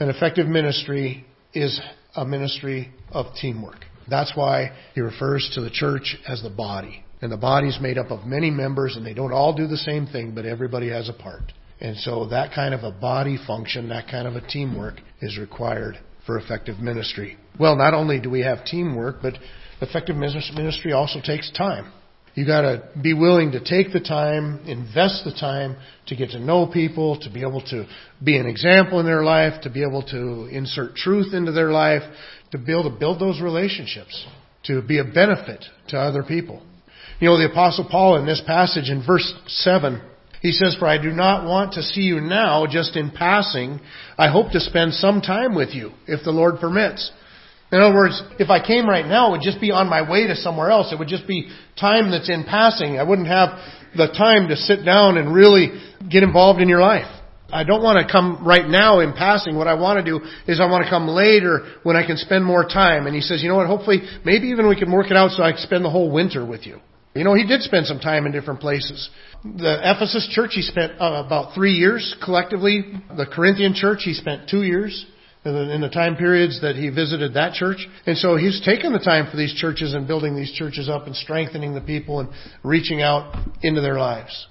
an 0.00 0.08
effective 0.08 0.46
ministry 0.48 1.24
is 1.52 1.80
a 2.16 2.24
ministry 2.24 2.92
of 3.12 3.26
teamwork. 3.40 3.78
That's 4.08 4.32
why 4.34 4.72
he 4.94 5.00
refers 5.00 5.50
to 5.54 5.60
the 5.60 5.70
church 5.70 6.16
as 6.28 6.42
the 6.42 6.50
body. 6.50 7.04
And 7.22 7.32
the 7.32 7.36
body 7.36 7.68
is 7.68 7.78
made 7.80 7.96
up 7.96 8.10
of 8.10 8.26
many 8.26 8.50
members 8.50 8.96
and 8.96 9.06
they 9.06 9.14
don't 9.14 9.32
all 9.32 9.54
do 9.54 9.66
the 9.66 9.76
same 9.78 10.06
thing, 10.06 10.34
but 10.34 10.44
everybody 10.44 10.90
has 10.90 11.08
a 11.08 11.12
part. 11.12 11.52
And 11.80 11.96
so 11.96 12.26
that 12.28 12.54
kind 12.54 12.72
of 12.72 12.82
a 12.82 12.90
body 12.90 13.38
function, 13.46 13.88
that 13.88 14.08
kind 14.08 14.26
of 14.26 14.36
a 14.36 14.46
teamwork 14.46 15.00
is 15.20 15.38
required 15.38 15.98
for 16.26 16.38
effective 16.38 16.78
ministry. 16.78 17.36
Well, 17.58 17.76
not 17.76 17.94
only 17.94 18.20
do 18.20 18.30
we 18.30 18.40
have 18.40 18.64
teamwork, 18.64 19.16
but 19.22 19.34
effective 19.80 20.16
ministry 20.16 20.92
also 20.92 21.20
takes 21.20 21.50
time. 21.52 21.92
You 22.34 22.44
gotta 22.44 22.88
be 23.00 23.14
willing 23.14 23.52
to 23.52 23.60
take 23.60 23.92
the 23.92 24.00
time, 24.00 24.60
invest 24.66 25.24
the 25.24 25.32
time 25.32 25.76
to 26.06 26.16
get 26.16 26.30
to 26.30 26.40
know 26.40 26.66
people, 26.66 27.20
to 27.20 27.30
be 27.30 27.42
able 27.42 27.60
to 27.66 27.86
be 28.22 28.36
an 28.38 28.46
example 28.46 28.98
in 28.98 29.06
their 29.06 29.22
life, 29.22 29.60
to 29.62 29.70
be 29.70 29.82
able 29.82 30.02
to 30.02 30.48
insert 30.50 30.96
truth 30.96 31.32
into 31.32 31.52
their 31.52 31.70
life, 31.70 32.02
to 32.50 32.58
be 32.58 32.72
able 32.72 32.90
to 32.90 32.98
build 32.98 33.20
those 33.20 33.40
relationships, 33.40 34.26
to 34.64 34.82
be 34.82 34.98
a 34.98 35.04
benefit 35.04 35.64
to 35.88 35.96
other 35.96 36.24
people. 36.24 36.60
You 37.20 37.28
know, 37.28 37.38
the 37.38 37.50
apostle 37.50 37.86
Paul 37.88 38.16
in 38.16 38.26
this 38.26 38.42
passage 38.44 38.90
in 38.90 39.06
verse 39.06 39.32
7 39.46 40.00
he 40.44 40.52
says, 40.52 40.76
For 40.78 40.86
I 40.86 41.00
do 41.00 41.10
not 41.10 41.46
want 41.48 41.72
to 41.72 41.82
see 41.82 42.02
you 42.02 42.20
now 42.20 42.66
just 42.70 42.96
in 42.96 43.10
passing. 43.10 43.80
I 44.18 44.30
hope 44.30 44.52
to 44.52 44.60
spend 44.60 44.92
some 44.92 45.22
time 45.22 45.54
with 45.54 45.70
you, 45.70 45.92
if 46.06 46.22
the 46.22 46.32
Lord 46.32 46.60
permits. 46.60 47.10
In 47.72 47.80
other 47.80 47.94
words, 47.94 48.22
if 48.38 48.50
I 48.50 48.64
came 48.64 48.86
right 48.86 49.06
now, 49.06 49.28
it 49.28 49.30
would 49.32 49.40
just 49.40 49.58
be 49.58 49.70
on 49.70 49.88
my 49.88 50.08
way 50.08 50.26
to 50.26 50.36
somewhere 50.36 50.70
else. 50.70 50.92
It 50.92 50.98
would 50.98 51.08
just 51.08 51.26
be 51.26 51.48
time 51.80 52.10
that's 52.10 52.28
in 52.28 52.44
passing. 52.44 52.98
I 52.98 53.04
wouldn't 53.04 53.26
have 53.26 53.58
the 53.96 54.08
time 54.08 54.48
to 54.48 54.56
sit 54.56 54.84
down 54.84 55.16
and 55.16 55.34
really 55.34 55.80
get 56.10 56.22
involved 56.22 56.60
in 56.60 56.68
your 56.68 56.82
life. 56.82 57.08
I 57.50 57.64
don't 57.64 57.82
want 57.82 58.06
to 58.06 58.12
come 58.12 58.46
right 58.46 58.68
now 58.68 59.00
in 59.00 59.14
passing. 59.14 59.56
What 59.56 59.66
I 59.66 59.80
want 59.80 60.04
to 60.04 60.04
do 60.04 60.20
is 60.46 60.60
I 60.60 60.66
want 60.66 60.84
to 60.84 60.90
come 60.90 61.08
later 61.08 61.72
when 61.84 61.96
I 61.96 62.04
can 62.06 62.18
spend 62.18 62.44
more 62.44 62.64
time. 62.64 63.06
And 63.06 63.14
he 63.14 63.22
says, 63.22 63.42
you 63.42 63.48
know 63.48 63.56
what, 63.56 63.66
hopefully, 63.66 64.02
maybe 64.26 64.48
even 64.48 64.68
we 64.68 64.78
can 64.78 64.92
work 64.92 65.10
it 65.10 65.16
out 65.16 65.30
so 65.30 65.42
I 65.42 65.52
can 65.52 65.62
spend 65.62 65.86
the 65.86 65.90
whole 65.90 66.12
winter 66.12 66.44
with 66.44 66.66
you. 66.66 66.80
You 67.14 67.22
know, 67.22 67.34
he 67.34 67.46
did 67.46 67.62
spend 67.62 67.86
some 67.86 68.00
time 68.00 68.26
in 68.26 68.32
different 68.32 68.60
places. 68.60 69.08
The 69.44 69.78
Ephesus 69.82 70.28
church, 70.32 70.50
he 70.54 70.62
spent 70.62 71.00
uh, 71.00 71.22
about 71.24 71.54
three 71.54 71.72
years 71.72 72.14
collectively. 72.24 72.82
The 73.16 73.26
Corinthian 73.26 73.74
church, 73.74 74.00
he 74.04 74.14
spent 74.14 74.48
two 74.48 74.62
years 74.62 75.06
in 75.44 75.52
the, 75.52 75.74
in 75.74 75.80
the 75.80 75.90
time 75.90 76.16
periods 76.16 76.60
that 76.62 76.74
he 76.74 76.88
visited 76.88 77.34
that 77.34 77.52
church. 77.52 77.86
And 78.06 78.18
so 78.18 78.36
he's 78.36 78.60
taken 78.64 78.92
the 78.92 78.98
time 78.98 79.30
for 79.30 79.36
these 79.36 79.54
churches 79.54 79.94
and 79.94 80.08
building 80.08 80.34
these 80.34 80.52
churches 80.52 80.88
up 80.88 81.06
and 81.06 81.14
strengthening 81.14 81.74
the 81.74 81.80
people 81.80 82.18
and 82.18 82.30
reaching 82.64 83.00
out 83.00 83.36
into 83.62 83.80
their 83.80 83.98
lives. 83.98 84.48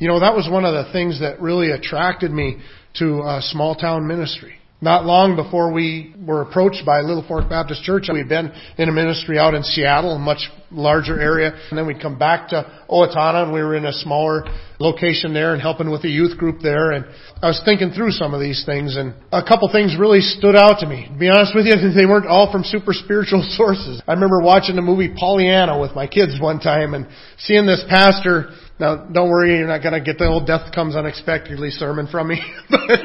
You 0.00 0.08
know, 0.08 0.18
that 0.18 0.34
was 0.34 0.48
one 0.50 0.64
of 0.64 0.74
the 0.74 0.92
things 0.92 1.20
that 1.20 1.40
really 1.40 1.70
attracted 1.70 2.32
me 2.32 2.60
to 2.94 3.20
a 3.20 3.40
small 3.42 3.76
town 3.76 4.08
ministry. 4.08 4.54
Not 4.82 5.06
long 5.06 5.36
before 5.36 5.72
we 5.72 6.12
were 6.18 6.42
approached 6.42 6.84
by 6.84 7.02
Littlefork 7.02 7.48
Baptist 7.48 7.84
Church, 7.84 8.08
we'd 8.12 8.28
been 8.28 8.50
in 8.76 8.88
a 8.88 8.92
ministry 8.92 9.38
out 9.38 9.54
in 9.54 9.62
Seattle, 9.62 10.16
a 10.16 10.18
much 10.18 10.50
larger 10.72 11.20
area, 11.20 11.54
and 11.70 11.78
then 11.78 11.86
we'd 11.86 12.02
come 12.02 12.18
back 12.18 12.48
to 12.48 12.66
Owatonna 12.90 13.44
and 13.44 13.52
we 13.52 13.62
were 13.62 13.76
in 13.76 13.86
a 13.86 13.92
smaller 13.92 14.42
location 14.80 15.32
there 15.32 15.52
and 15.52 15.62
helping 15.62 15.88
with 15.88 16.02
the 16.02 16.10
youth 16.10 16.36
group 16.36 16.60
there. 16.62 16.90
And 16.90 17.04
I 17.40 17.46
was 17.46 17.62
thinking 17.64 17.92
through 17.92 18.10
some 18.10 18.34
of 18.34 18.40
these 18.40 18.64
things 18.66 18.96
and 18.96 19.14
a 19.30 19.46
couple 19.46 19.70
things 19.70 19.94
really 19.96 20.20
stood 20.20 20.56
out 20.56 20.80
to 20.80 20.86
me. 20.88 21.06
To 21.06 21.16
be 21.16 21.30
honest 21.30 21.54
with 21.54 21.66
you, 21.66 21.78
they 21.94 22.06
weren't 22.06 22.26
all 22.26 22.50
from 22.50 22.64
super 22.64 22.92
spiritual 22.92 23.46
sources. 23.54 24.02
I 24.08 24.14
remember 24.14 24.42
watching 24.42 24.74
the 24.74 24.82
movie 24.82 25.14
Pollyanna 25.14 25.78
with 25.78 25.94
my 25.94 26.08
kids 26.08 26.40
one 26.40 26.58
time 26.58 26.94
and 26.94 27.06
seeing 27.38 27.66
this 27.66 27.84
pastor 27.88 28.50
Now, 28.82 28.96
don't 28.96 29.30
worry, 29.30 29.58
you're 29.58 29.68
not 29.68 29.80
going 29.80 29.94
to 29.94 30.00
get 30.00 30.18
the 30.18 30.26
old 30.26 30.44
death 30.44 30.74
comes 30.74 30.96
unexpectedly 30.96 31.70
sermon 31.70 32.08
from 32.08 32.26
me. 32.26 32.42
but, 32.68 32.98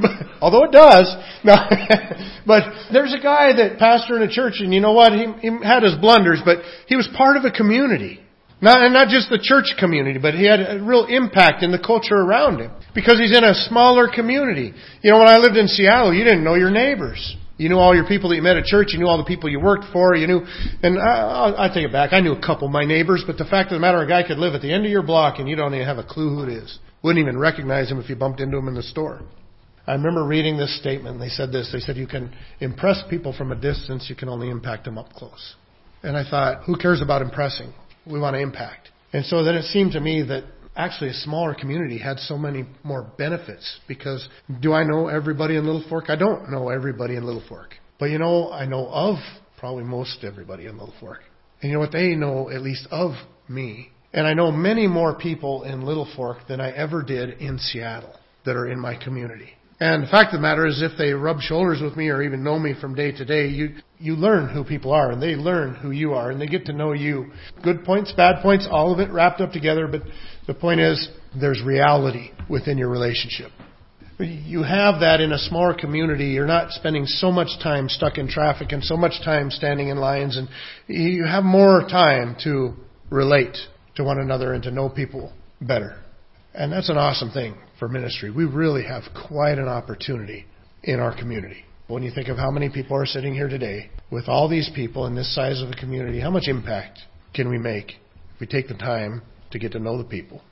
but, 0.00 0.10
although 0.40 0.64
it 0.64 0.72
does. 0.72 1.04
But 2.46 2.62
there's 2.90 3.12
a 3.12 3.22
guy 3.22 3.52
that 3.52 3.78
pastor 3.78 4.16
in 4.16 4.22
a 4.22 4.32
church, 4.32 4.54
and 4.60 4.72
you 4.72 4.80
know 4.80 4.94
what? 4.94 5.12
He, 5.12 5.26
he 5.42 5.50
had 5.62 5.82
his 5.82 5.96
blunders, 5.96 6.40
but 6.42 6.60
he 6.86 6.96
was 6.96 7.06
part 7.14 7.36
of 7.36 7.44
a 7.44 7.50
community. 7.50 8.20
Not, 8.62 8.80
and 8.80 8.94
not 8.94 9.08
just 9.08 9.28
the 9.28 9.38
church 9.38 9.74
community, 9.78 10.18
but 10.18 10.32
he 10.32 10.46
had 10.46 10.60
a 10.60 10.82
real 10.82 11.04
impact 11.04 11.62
in 11.62 11.72
the 11.72 11.78
culture 11.78 12.16
around 12.16 12.60
him. 12.60 12.72
Because 12.94 13.18
he's 13.18 13.36
in 13.36 13.44
a 13.44 13.52
smaller 13.52 14.08
community. 14.08 14.72
You 15.02 15.10
know, 15.10 15.18
when 15.18 15.28
I 15.28 15.36
lived 15.36 15.58
in 15.58 15.68
Seattle, 15.68 16.14
you 16.14 16.24
didn't 16.24 16.42
know 16.42 16.54
your 16.54 16.70
neighbors. 16.70 17.36
You 17.58 17.68
knew 17.68 17.76
all 17.76 17.94
your 17.94 18.06
people 18.06 18.30
that 18.30 18.36
you 18.36 18.42
met 18.42 18.56
at 18.56 18.64
church. 18.64 18.88
You 18.92 19.00
knew 19.00 19.06
all 19.06 19.18
the 19.18 19.24
people 19.24 19.50
you 19.50 19.60
worked 19.60 19.86
for. 19.92 20.14
You 20.14 20.28
knew, 20.28 20.46
and 20.82 20.98
I, 20.98 21.66
I 21.66 21.68
take 21.68 21.84
it 21.84 21.92
back. 21.92 22.12
I 22.12 22.20
knew 22.20 22.32
a 22.32 22.40
couple 22.40 22.68
of 22.68 22.72
my 22.72 22.84
neighbors, 22.84 23.24
but 23.26 23.36
the 23.36 23.44
fact 23.44 23.72
of 23.72 23.76
the 23.76 23.80
matter, 23.80 24.00
a 24.00 24.08
guy 24.08 24.26
could 24.26 24.38
live 24.38 24.54
at 24.54 24.62
the 24.62 24.72
end 24.72 24.86
of 24.86 24.92
your 24.92 25.02
block 25.02 25.40
and 25.40 25.48
you 25.48 25.56
don't 25.56 25.74
even 25.74 25.86
have 25.86 25.98
a 25.98 26.04
clue 26.04 26.30
who 26.30 26.44
it 26.44 26.50
is. 26.50 26.78
Wouldn't 27.02 27.20
even 27.22 27.38
recognize 27.38 27.90
him 27.90 27.98
if 27.98 28.08
you 28.08 28.16
bumped 28.16 28.40
into 28.40 28.56
him 28.56 28.68
in 28.68 28.74
the 28.74 28.82
store. 28.82 29.22
I 29.86 29.92
remember 29.92 30.24
reading 30.24 30.56
this 30.56 30.78
statement. 30.78 31.18
They 31.18 31.28
said 31.28 31.50
this. 31.50 31.70
They 31.72 31.80
said 31.80 31.96
you 31.96 32.06
can 32.06 32.32
impress 32.60 33.02
people 33.10 33.32
from 33.32 33.52
a 33.52 33.56
distance. 33.56 34.06
You 34.08 34.14
can 34.14 34.28
only 34.28 34.50
impact 34.50 34.84
them 34.84 34.98
up 34.98 35.12
close. 35.14 35.54
And 36.02 36.16
I 36.16 36.28
thought, 36.28 36.64
who 36.64 36.76
cares 36.76 37.02
about 37.02 37.22
impressing? 37.22 37.72
We 38.06 38.20
want 38.20 38.34
to 38.34 38.40
impact. 38.40 38.90
And 39.12 39.24
so 39.24 39.42
then 39.42 39.54
it 39.54 39.64
seemed 39.64 39.92
to 39.92 40.00
me 40.00 40.22
that 40.22 40.44
actually 40.78 41.10
a 41.10 41.14
smaller 41.14 41.54
community 41.54 41.98
had 41.98 42.18
so 42.20 42.38
many 42.38 42.64
more 42.84 43.10
benefits 43.18 43.80
because 43.88 44.26
do 44.60 44.72
I 44.72 44.84
know 44.84 45.08
everybody 45.08 45.56
in 45.56 45.66
Littlefork? 45.66 46.08
I 46.08 46.16
don't 46.16 46.50
know 46.50 46.68
everybody 46.70 47.16
in 47.16 47.26
Littlefork. 47.26 47.74
But 47.98 48.06
you 48.06 48.18
know, 48.18 48.50
I 48.50 48.64
know 48.64 48.86
of 48.86 49.16
probably 49.58 49.82
most 49.82 50.22
everybody 50.22 50.66
in 50.66 50.78
Littlefork. 50.78 51.18
And 51.60 51.70
you 51.70 51.74
know 51.74 51.80
what? 51.80 51.92
They 51.92 52.14
know 52.14 52.48
at 52.48 52.62
least 52.62 52.86
of 52.92 53.12
me. 53.48 53.90
And 54.12 54.26
I 54.26 54.32
know 54.32 54.52
many 54.52 54.86
more 54.86 55.18
people 55.18 55.64
in 55.64 55.84
Littlefork 55.84 56.46
than 56.48 56.60
I 56.60 56.70
ever 56.70 57.02
did 57.02 57.40
in 57.40 57.58
Seattle 57.58 58.14
that 58.46 58.56
are 58.56 58.68
in 58.68 58.78
my 58.78 58.94
community. 58.94 59.50
And 59.80 60.02
the 60.02 60.08
fact 60.08 60.34
of 60.34 60.40
the 60.40 60.42
matter 60.42 60.66
is, 60.66 60.82
if 60.82 60.98
they 60.98 61.12
rub 61.12 61.40
shoulders 61.40 61.80
with 61.80 61.96
me 61.96 62.08
or 62.08 62.20
even 62.22 62.42
know 62.42 62.58
me 62.58 62.74
from 62.80 62.96
day 62.96 63.12
to 63.12 63.24
day, 63.24 63.46
you 63.46 63.76
you 64.00 64.16
learn 64.16 64.48
who 64.52 64.64
people 64.64 64.92
are, 64.92 65.12
and 65.12 65.22
they 65.22 65.34
learn 65.34 65.74
who 65.74 65.90
you 65.92 66.14
are, 66.14 66.30
and 66.30 66.40
they 66.40 66.46
get 66.46 66.66
to 66.66 66.72
know 66.72 66.92
you. 66.92 67.30
Good 67.62 67.84
points, 67.84 68.12
bad 68.12 68.42
points, 68.42 68.66
all 68.68 68.92
of 68.92 68.98
it 68.98 69.12
wrapped 69.12 69.40
up 69.40 69.52
together. 69.52 69.86
But 69.86 70.02
the 70.46 70.54
point 70.54 70.80
is, 70.80 71.08
there's 71.38 71.62
reality 71.64 72.30
within 72.48 72.76
your 72.76 72.88
relationship. 72.88 73.52
You 74.18 74.64
have 74.64 75.00
that 75.00 75.20
in 75.20 75.30
a 75.30 75.38
smaller 75.38 75.74
community. 75.74 76.26
You're 76.26 76.46
not 76.46 76.72
spending 76.72 77.06
so 77.06 77.30
much 77.30 77.48
time 77.62 77.88
stuck 77.88 78.18
in 78.18 78.28
traffic 78.28 78.72
and 78.72 78.82
so 78.82 78.96
much 78.96 79.22
time 79.24 79.50
standing 79.50 79.88
in 79.88 79.98
lines, 79.98 80.36
and 80.36 80.48
you 80.88 81.24
have 81.24 81.44
more 81.44 81.82
time 81.82 82.36
to 82.42 82.74
relate 83.10 83.56
to 83.94 84.02
one 84.02 84.18
another 84.18 84.54
and 84.54 84.62
to 84.64 84.72
know 84.72 84.88
people 84.88 85.32
better. 85.60 85.96
And 86.54 86.72
that's 86.72 86.88
an 86.88 86.96
awesome 86.96 87.30
thing 87.30 87.56
for 87.78 87.88
ministry. 87.88 88.30
We 88.30 88.44
really 88.44 88.84
have 88.84 89.02
quite 89.28 89.58
an 89.58 89.68
opportunity 89.68 90.46
in 90.82 91.00
our 91.00 91.16
community. 91.16 91.64
When 91.86 92.02
you 92.02 92.10
think 92.10 92.28
of 92.28 92.36
how 92.36 92.50
many 92.50 92.68
people 92.68 92.96
are 92.96 93.06
sitting 93.06 93.34
here 93.34 93.48
today, 93.48 93.90
with 94.10 94.28
all 94.28 94.48
these 94.48 94.70
people 94.74 95.06
in 95.06 95.14
this 95.14 95.34
size 95.34 95.62
of 95.62 95.70
a 95.70 95.74
community, 95.74 96.20
how 96.20 96.30
much 96.30 96.48
impact 96.48 96.98
can 97.34 97.48
we 97.48 97.58
make 97.58 97.92
if 98.34 98.40
we 98.40 98.46
take 98.46 98.68
the 98.68 98.74
time 98.74 99.22
to 99.50 99.58
get 99.58 99.72
to 99.72 99.78
know 99.78 99.98
the 99.98 100.04
people 100.04 100.42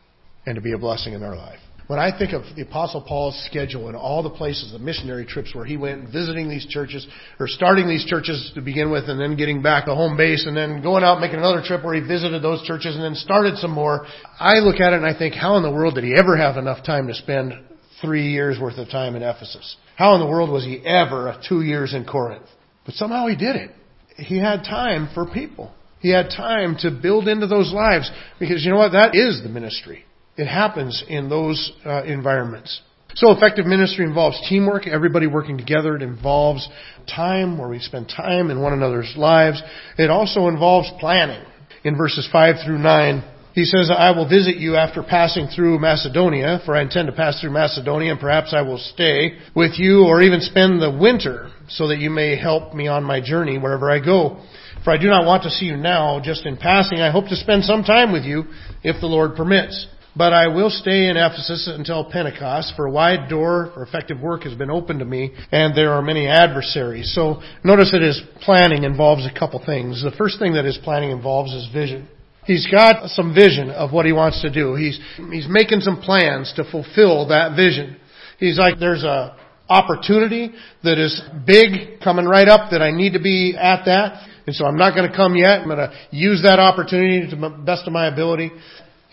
and 0.47 0.55
to 0.55 0.61
be 0.61 0.73
a 0.73 0.79
blessing 0.79 1.13
in 1.13 1.21
their 1.21 1.35
life? 1.35 1.59
When 1.87 2.01
I 2.01 2.17
think 2.17 2.33
of 2.33 2.43
the 2.57 2.63
Apostle 2.63 3.01
Paul's 3.01 3.41
schedule 3.49 3.87
and 3.87 3.97
all 3.97 4.21
the 4.25 4.31
places, 4.31 4.73
the 4.73 4.79
missionary 4.81 5.25
trips 5.25 5.55
where 5.55 5.65
he 5.65 5.77
went 5.77 6.11
visiting 6.11 6.49
these 6.49 6.67
churches, 6.67 7.07
or 7.39 7.47
starting 7.47 7.89
these 7.89 8.05
churches 8.05 8.51
to 8.57 8.61
begin 8.61 8.91
with, 8.91 9.09
and 9.09 9.21
then 9.21 9.37
getting 9.37 9.63
back 9.63 9.85
to 9.85 9.95
home 9.95 10.17
base, 10.17 10.47
and 10.47 10.57
then 10.57 10.83
going 10.83 11.05
out 11.05 11.21
making 11.21 11.39
another 11.39 11.63
trip 11.65 11.85
where 11.85 11.95
he 11.95 12.01
visited 12.01 12.43
those 12.43 12.61
churches 12.63 12.97
and 12.97 13.05
then 13.05 13.15
started 13.15 13.57
some 13.59 13.71
more, 13.71 14.05
I 14.41 14.55
look 14.55 14.81
at 14.81 14.95
it 14.95 14.97
and 14.97 15.07
I 15.07 15.17
think, 15.17 15.35
how 15.35 15.57
in 15.59 15.63
the 15.63 15.71
world 15.71 15.95
did 15.95 16.03
he 16.03 16.17
ever 16.17 16.37
have 16.37 16.57
enough 16.57 16.85
time 16.85 17.07
to 17.07 17.15
spend 17.15 17.53
three 18.01 18.33
years 18.33 18.59
worth 18.61 18.79
of 18.79 18.89
time 18.89 19.15
in 19.15 19.23
Ephesus? 19.23 19.77
How 19.95 20.15
in 20.15 20.21
the 20.21 20.27
world 20.27 20.51
was 20.51 20.65
he 20.65 20.85
ever 20.85 21.41
two 21.49 21.63
years 21.63 21.95
in 21.95 22.05
Corinth? 22.05 22.47
But 22.85 22.95
somehow 22.95 23.29
he 23.29 23.37
did 23.37 23.55
it. 23.55 23.71
He 24.17 24.39
had 24.39 24.65
time 24.65 25.09
for 25.15 25.25
people. 25.25 25.73
He 26.01 26.11
had 26.11 26.31
time 26.31 26.77
to 26.81 26.91
build 26.91 27.29
into 27.29 27.47
those 27.47 27.73
lives 27.73 28.11
because 28.41 28.65
you 28.65 28.71
know 28.71 28.79
what? 28.79 28.93
That 28.93 29.15
is 29.15 29.43
the 29.43 29.49
ministry. 29.49 30.06
It 30.37 30.47
happens 30.47 31.03
in 31.09 31.29
those 31.29 31.73
uh, 31.85 32.03
environments. 32.05 32.81
So 33.15 33.33
effective 33.33 33.65
ministry 33.65 34.05
involves 34.05 34.39
teamwork, 34.49 34.87
everybody 34.87 35.27
working 35.27 35.57
together. 35.57 35.97
It 35.97 36.03
involves 36.03 36.69
time 37.09 37.57
where 37.57 37.69
we 37.69 37.79
spend 37.79 38.13
time 38.15 38.51
in 38.51 38.61
one 38.61 38.75
another's 38.75 39.15
lives. 39.17 39.63
It 39.97 40.11
also 40.11 40.49
involves 40.49 40.91
planning. 41.01 41.43
In 41.85 41.97
verses 41.97 42.29
5 42.31 42.57
through 42.67 42.79
9, 42.79 43.25
he 43.55 43.65
says, 43.65 43.91
I 43.91 44.11
will 44.11 44.29
visit 44.29 44.57
you 44.57 44.77
after 44.77 45.03
passing 45.03 45.47
through 45.47 45.79
Macedonia, 45.79 46.61
for 46.67 46.77
I 46.77 46.83
intend 46.83 47.07
to 47.07 47.15
pass 47.15 47.41
through 47.41 47.53
Macedonia, 47.53 48.11
and 48.11 48.21
perhaps 48.21 48.53
I 48.53 48.61
will 48.61 48.77
stay 48.77 49.39
with 49.55 49.79
you 49.79 50.05
or 50.05 50.21
even 50.21 50.43
spend 50.43 50.83
the 50.83 50.95
winter, 50.95 51.49
so 51.71 51.89
that 51.89 51.97
you 51.97 52.11
may 52.11 52.37
help 52.37 52.75
me 52.75 52.87
on 52.87 53.03
my 53.03 53.23
journey 53.23 53.57
wherever 53.57 53.91
I 53.91 54.05
go. 54.05 54.45
For 54.85 54.91
I 54.91 54.99
do 54.99 55.07
not 55.07 55.25
want 55.25 55.45
to 55.45 55.51
see 55.51 55.65
you 55.65 55.77
now, 55.79 56.21
just 56.23 56.45
in 56.45 56.59
passing. 56.59 57.01
I 57.01 57.11
hope 57.11 57.29
to 57.29 57.37
spend 57.37 57.65
some 57.65 57.83
time 57.83 58.13
with 58.13 58.25
you, 58.25 58.45
if 58.83 59.01
the 59.01 59.07
Lord 59.07 59.37
permits. 59.37 59.87
But 60.17 60.33
I 60.33 60.49
will 60.49 60.71
stay 60.71 61.09
in 61.09 61.17
Ephesus 61.19 61.69
until 61.71 62.11
Pentecost, 62.11 62.73
for 62.75 62.87
a 62.87 62.91
wide 62.91 63.29
door 63.29 63.71
for 63.75 63.83
effective 63.83 64.19
work 64.19 64.45
has 64.45 64.55
been 64.55 64.71
opened 64.71 65.01
to 65.01 65.05
me, 65.05 65.35
and 65.53 65.77
there 65.77 65.93
are 65.93 66.01
many 66.01 66.27
adversaries. 66.27 67.13
So 67.15 67.43
notice 67.63 67.93
that 67.93 68.01
his 68.01 68.23
planning 68.41 68.85
involves 68.85 69.27
a 69.27 69.39
couple 69.39 69.63
things. 69.65 70.03
The 70.03 70.17
first 70.17 70.39
thing 70.39 70.55
that 70.55 70.65
his 70.65 70.79
planning 70.83 71.11
involves 71.11 71.53
is 71.53 71.69
vision. 71.71 72.09
He's 72.47 72.67
got 72.71 73.11
some 73.11 73.35
vision 73.35 73.71
of 73.71 73.93
what 73.93 74.07
he 74.07 74.13
wants 74.13 74.41
to 74.41 74.51
do. 74.51 74.75
He's, 74.75 74.99
he's 75.31 75.49
making 75.51 75.81
some 75.81 76.01
plans 76.01 76.53
to 76.57 76.65
fulfill 76.71 77.29
that 77.29 77.55
vision. 77.57 77.97
He's 78.39 78.59
like, 78.59 78.79
there's 78.79 79.05
a 79.05 79.37
opportunity 79.69 80.53
that 80.85 80.97
is 80.97 81.21
big 81.45 82.01
coming 82.03 82.25
right 82.25 82.49
up 82.49 82.71
that 82.71 82.81
I 82.81 82.91
need 82.91 83.15
to 83.15 83.21
be 83.21 83.57
at 83.59 83.85
that. 83.85 84.29
And 84.47 84.55
so 84.55 84.65
I'm 84.65 84.77
not 84.77 84.95
going 84.95 85.11
to 85.11 85.17
come 85.17 85.35
yet. 85.35 85.61
I'm 85.61 85.67
going 85.67 85.79
to 85.79 85.93
use 86.13 86.43
that 86.45 86.61
opportunity 86.61 87.29
to 87.29 87.37
the 87.37 87.49
best 87.49 87.87
of 87.87 87.93
my 87.93 88.07
ability. 88.07 88.53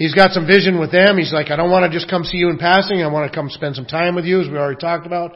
He's 0.03 0.13
got 0.13 0.31
some 0.31 0.45
vision 0.45 0.81
with 0.81 0.91
them. 0.91 1.17
He's 1.17 1.31
like, 1.31 1.49
I 1.49 1.55
don't 1.55 1.71
want 1.71 1.89
to 1.89 1.97
just 1.97 2.09
come 2.09 2.25
see 2.25 2.35
you 2.35 2.49
in 2.49 2.57
passing. 2.57 3.01
I 3.01 3.07
want 3.07 3.31
to 3.31 3.33
come 3.33 3.49
spend 3.49 3.77
some 3.77 3.85
time 3.85 4.15
with 4.15 4.25
you, 4.25 4.41
as 4.41 4.49
we 4.49 4.57
already 4.57 4.77
talked 4.77 5.05
about. 5.05 5.31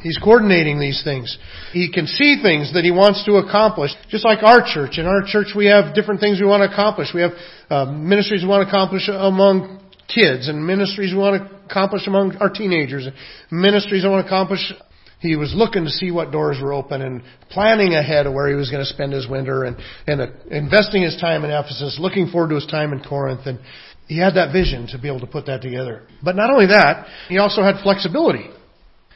He's 0.00 0.18
coordinating 0.18 0.80
these 0.80 1.04
things. 1.04 1.38
He 1.72 1.88
can 1.88 2.08
see 2.08 2.42
things 2.42 2.74
that 2.74 2.82
he 2.82 2.90
wants 2.90 3.24
to 3.26 3.34
accomplish. 3.36 3.92
Just 4.08 4.24
like 4.24 4.42
our 4.42 4.58
church. 4.66 4.98
In 4.98 5.06
our 5.06 5.22
church, 5.24 5.54
we 5.54 5.66
have 5.66 5.94
different 5.94 6.18
things 6.18 6.40
we 6.40 6.46
want 6.48 6.68
to 6.68 6.72
accomplish. 6.74 7.14
We 7.14 7.20
have 7.20 7.30
uh, 7.70 7.84
ministries 7.92 8.42
we 8.42 8.48
want 8.48 8.66
to 8.66 8.74
accomplish 8.74 9.06
among 9.06 9.78
kids, 10.12 10.48
and 10.48 10.66
ministries 10.66 11.12
we 11.12 11.18
want 11.20 11.40
to 11.40 11.64
accomplish 11.66 12.08
among 12.08 12.36
our 12.38 12.50
teenagers, 12.50 13.06
ministries 13.52 14.04
I 14.04 14.08
want 14.08 14.26
to 14.26 14.28
accomplish 14.28 14.72
he 15.22 15.36
was 15.36 15.54
looking 15.54 15.84
to 15.84 15.90
see 15.90 16.10
what 16.10 16.32
doors 16.32 16.58
were 16.60 16.72
open 16.72 17.00
and 17.00 17.22
planning 17.48 17.94
ahead 17.94 18.26
of 18.26 18.34
where 18.34 18.48
he 18.48 18.56
was 18.56 18.70
going 18.70 18.82
to 18.84 18.92
spend 18.92 19.12
his 19.12 19.28
winter 19.28 19.62
and, 19.62 19.76
and 20.08 20.20
uh, 20.20 20.26
investing 20.50 21.02
his 21.02 21.16
time 21.20 21.44
in 21.44 21.50
Ephesus, 21.52 21.96
looking 22.00 22.28
forward 22.28 22.48
to 22.48 22.56
his 22.56 22.66
time 22.66 22.92
in 22.92 23.00
Corinth. 23.04 23.42
And 23.46 23.60
he 24.12 24.20
had 24.20 24.34
that 24.36 24.52
vision 24.52 24.86
to 24.88 24.98
be 25.00 25.08
able 25.08 25.20
to 25.20 25.26
put 25.26 25.46
that 25.46 25.62
together. 25.62 26.04
But 26.22 26.36
not 26.36 26.50
only 26.50 26.66
that, 26.66 27.08
he 27.28 27.38
also 27.38 27.62
had 27.62 27.80
flexibility. 27.82 28.46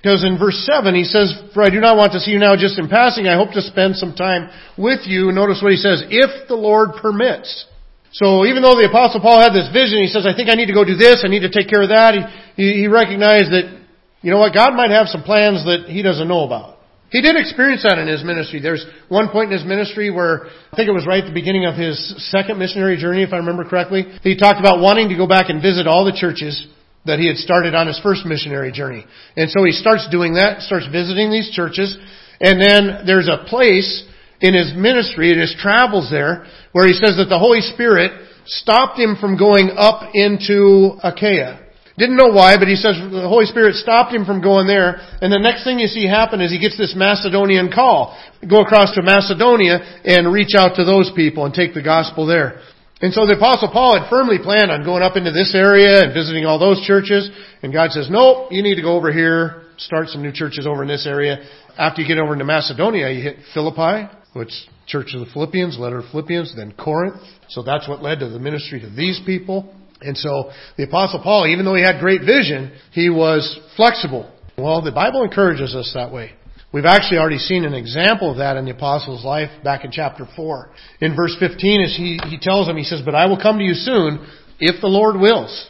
Because 0.00 0.24
in 0.24 0.38
verse 0.38 0.56
7 0.64 0.94
he 0.94 1.04
says, 1.04 1.34
For 1.52 1.62
I 1.62 1.70
do 1.70 1.80
not 1.80 1.96
want 1.96 2.12
to 2.12 2.20
see 2.20 2.30
you 2.30 2.38
now 2.38 2.56
just 2.56 2.78
in 2.78 2.88
passing, 2.88 3.26
I 3.28 3.36
hope 3.36 3.52
to 3.52 3.60
spend 3.60 3.96
some 3.96 4.14
time 4.14 4.48
with 4.78 5.04
you. 5.04 5.32
Notice 5.32 5.60
what 5.60 5.72
he 5.72 5.78
says, 5.78 6.04
if 6.08 6.48
the 6.48 6.56
Lord 6.56 6.96
permits. 7.02 7.66
So 8.12 8.46
even 8.46 8.62
though 8.62 8.78
the 8.78 8.88
apostle 8.88 9.20
Paul 9.20 9.42
had 9.42 9.52
this 9.52 9.68
vision, 9.72 10.00
he 10.00 10.08
says, 10.08 10.24
I 10.24 10.32
think 10.32 10.48
I 10.48 10.54
need 10.54 10.72
to 10.72 10.76
go 10.76 10.84
do 10.84 10.96
this, 10.96 11.20
I 11.24 11.28
need 11.28 11.44
to 11.44 11.52
take 11.52 11.68
care 11.68 11.82
of 11.82 11.90
that. 11.90 12.14
He, 12.56 12.84
he 12.84 12.86
recognized 12.86 13.52
that 13.52 13.76
you 14.22 14.30
know 14.30 14.38
what? 14.38 14.54
God 14.54 14.74
might 14.74 14.90
have 14.90 15.08
some 15.08 15.22
plans 15.22 15.64
that 15.66 15.86
he 15.86 16.02
doesn't 16.02 16.26
know 16.26 16.44
about. 16.44 16.75
He 17.10 17.22
did 17.22 17.36
experience 17.36 17.84
that 17.84 17.98
in 17.98 18.08
his 18.08 18.24
ministry. 18.24 18.60
There's 18.60 18.84
one 19.08 19.28
point 19.28 19.52
in 19.52 19.58
his 19.58 19.66
ministry 19.66 20.10
where 20.10 20.46
I 20.72 20.76
think 20.76 20.88
it 20.88 20.92
was 20.92 21.06
right 21.06 21.22
at 21.22 21.28
the 21.28 21.34
beginning 21.34 21.64
of 21.64 21.76
his 21.76 21.96
second 22.30 22.58
missionary 22.58 22.96
journey, 22.96 23.22
if 23.22 23.32
I 23.32 23.36
remember 23.36 23.64
correctly. 23.64 24.04
He 24.22 24.36
talked 24.36 24.58
about 24.58 24.80
wanting 24.80 25.08
to 25.10 25.16
go 25.16 25.26
back 25.26 25.48
and 25.48 25.62
visit 25.62 25.86
all 25.86 26.04
the 26.04 26.16
churches 26.16 26.66
that 27.06 27.20
he 27.20 27.28
had 27.28 27.36
started 27.36 27.74
on 27.74 27.86
his 27.86 28.00
first 28.02 28.26
missionary 28.26 28.72
journey. 28.72 29.06
And 29.36 29.48
so 29.50 29.62
he 29.64 29.70
starts 29.70 30.08
doing 30.10 30.34
that, 30.34 30.62
starts 30.62 30.86
visiting 30.90 31.30
these 31.30 31.50
churches, 31.54 31.96
and 32.40 32.60
then 32.60 33.06
there's 33.06 33.28
a 33.28 33.46
place 33.46 34.04
in 34.40 34.54
his 34.54 34.72
ministry, 34.76 35.32
in 35.32 35.38
his 35.38 35.54
travels 35.58 36.10
there, 36.10 36.44
where 36.72 36.86
he 36.86 36.92
says 36.92 37.16
that 37.16 37.28
the 37.30 37.38
Holy 37.38 37.60
Spirit 37.60 38.10
stopped 38.44 38.98
him 38.98 39.16
from 39.20 39.38
going 39.38 39.70
up 39.76 40.10
into 40.14 40.98
Achaia. 41.02 41.65
Didn't 41.98 42.16
know 42.16 42.28
why, 42.28 42.58
but 42.58 42.68
he 42.68 42.76
says 42.76 43.00
the 43.00 43.24
Holy 43.28 43.46
Spirit 43.46 43.74
stopped 43.76 44.12
him 44.12 44.26
from 44.26 44.42
going 44.42 44.66
there. 44.66 45.00
And 45.20 45.32
the 45.32 45.40
next 45.40 45.64
thing 45.64 45.78
you 45.78 45.88
see 45.88 46.06
happen 46.06 46.42
is 46.42 46.52
he 46.52 46.60
gets 46.60 46.76
this 46.76 46.94
Macedonian 46.94 47.72
call. 47.72 48.12
Go 48.44 48.60
across 48.60 48.92
to 48.94 49.02
Macedonia 49.02 49.80
and 50.04 50.32
reach 50.32 50.52
out 50.54 50.76
to 50.76 50.84
those 50.84 51.10
people 51.16 51.46
and 51.46 51.54
take 51.54 51.72
the 51.72 51.82
gospel 51.82 52.26
there. 52.26 52.60
And 53.00 53.12
so 53.12 53.26
the 53.26 53.36
apostle 53.36 53.70
Paul 53.72 53.98
had 53.98 54.08
firmly 54.08 54.36
planned 54.42 54.70
on 54.70 54.84
going 54.84 55.02
up 55.02 55.16
into 55.16 55.30
this 55.30 55.54
area 55.54 56.04
and 56.04 56.12
visiting 56.12 56.44
all 56.44 56.58
those 56.58 56.84
churches. 56.86 57.28
And 57.62 57.72
God 57.72 57.92
says, 57.92 58.08
nope, 58.10 58.48
you 58.50 58.62
need 58.62 58.76
to 58.76 58.82
go 58.82 58.96
over 58.96 59.12
here, 59.12 59.64
start 59.76 60.08
some 60.08 60.22
new 60.22 60.32
churches 60.32 60.66
over 60.66 60.82
in 60.82 60.88
this 60.88 61.06
area. 61.06 61.44
After 61.78 62.02
you 62.02 62.08
get 62.08 62.18
over 62.18 62.32
into 62.32 62.44
Macedonia, 62.44 63.10
you 63.10 63.22
hit 63.22 63.36
Philippi, 63.52 64.08
which 64.34 64.52
Church 64.86 65.14
of 65.14 65.20
the 65.20 65.32
Philippians, 65.32 65.78
letter 65.78 65.98
of 65.98 66.10
Philippians, 66.10 66.54
then 66.56 66.72
Corinth. 66.72 67.20
So 67.48 67.62
that's 67.62 67.88
what 67.88 68.02
led 68.02 68.20
to 68.20 68.28
the 68.28 68.38
ministry 68.38 68.80
to 68.80 68.88
these 68.88 69.20
people. 69.26 69.74
And 70.00 70.16
so 70.16 70.50
the 70.76 70.84
apostle 70.84 71.20
Paul, 71.22 71.46
even 71.46 71.64
though 71.64 71.74
he 71.74 71.82
had 71.82 72.00
great 72.00 72.20
vision, 72.20 72.72
he 72.92 73.08
was 73.08 73.58
flexible. 73.76 74.30
Well, 74.58 74.82
the 74.82 74.92
Bible 74.92 75.22
encourages 75.22 75.74
us 75.74 75.92
that 75.94 76.12
way. 76.12 76.32
We've 76.72 76.84
actually 76.84 77.18
already 77.18 77.38
seen 77.38 77.64
an 77.64 77.74
example 77.74 78.32
of 78.32 78.38
that 78.38 78.56
in 78.56 78.64
the 78.64 78.72
apostle's 78.72 79.24
life 79.24 79.50
back 79.64 79.84
in 79.84 79.90
chapter 79.90 80.26
4. 80.36 80.70
In 81.00 81.16
verse 81.16 81.34
15, 81.38 81.80
as 81.80 81.96
he, 81.96 82.18
he 82.28 82.38
tells 82.38 82.68
him, 82.68 82.76
he 82.76 82.84
says, 82.84 83.00
But 83.04 83.14
I 83.14 83.26
will 83.26 83.40
come 83.40 83.58
to 83.58 83.64
you 83.64 83.74
soon 83.74 84.26
if 84.58 84.80
the 84.80 84.88
Lord 84.88 85.18
wills. 85.18 85.68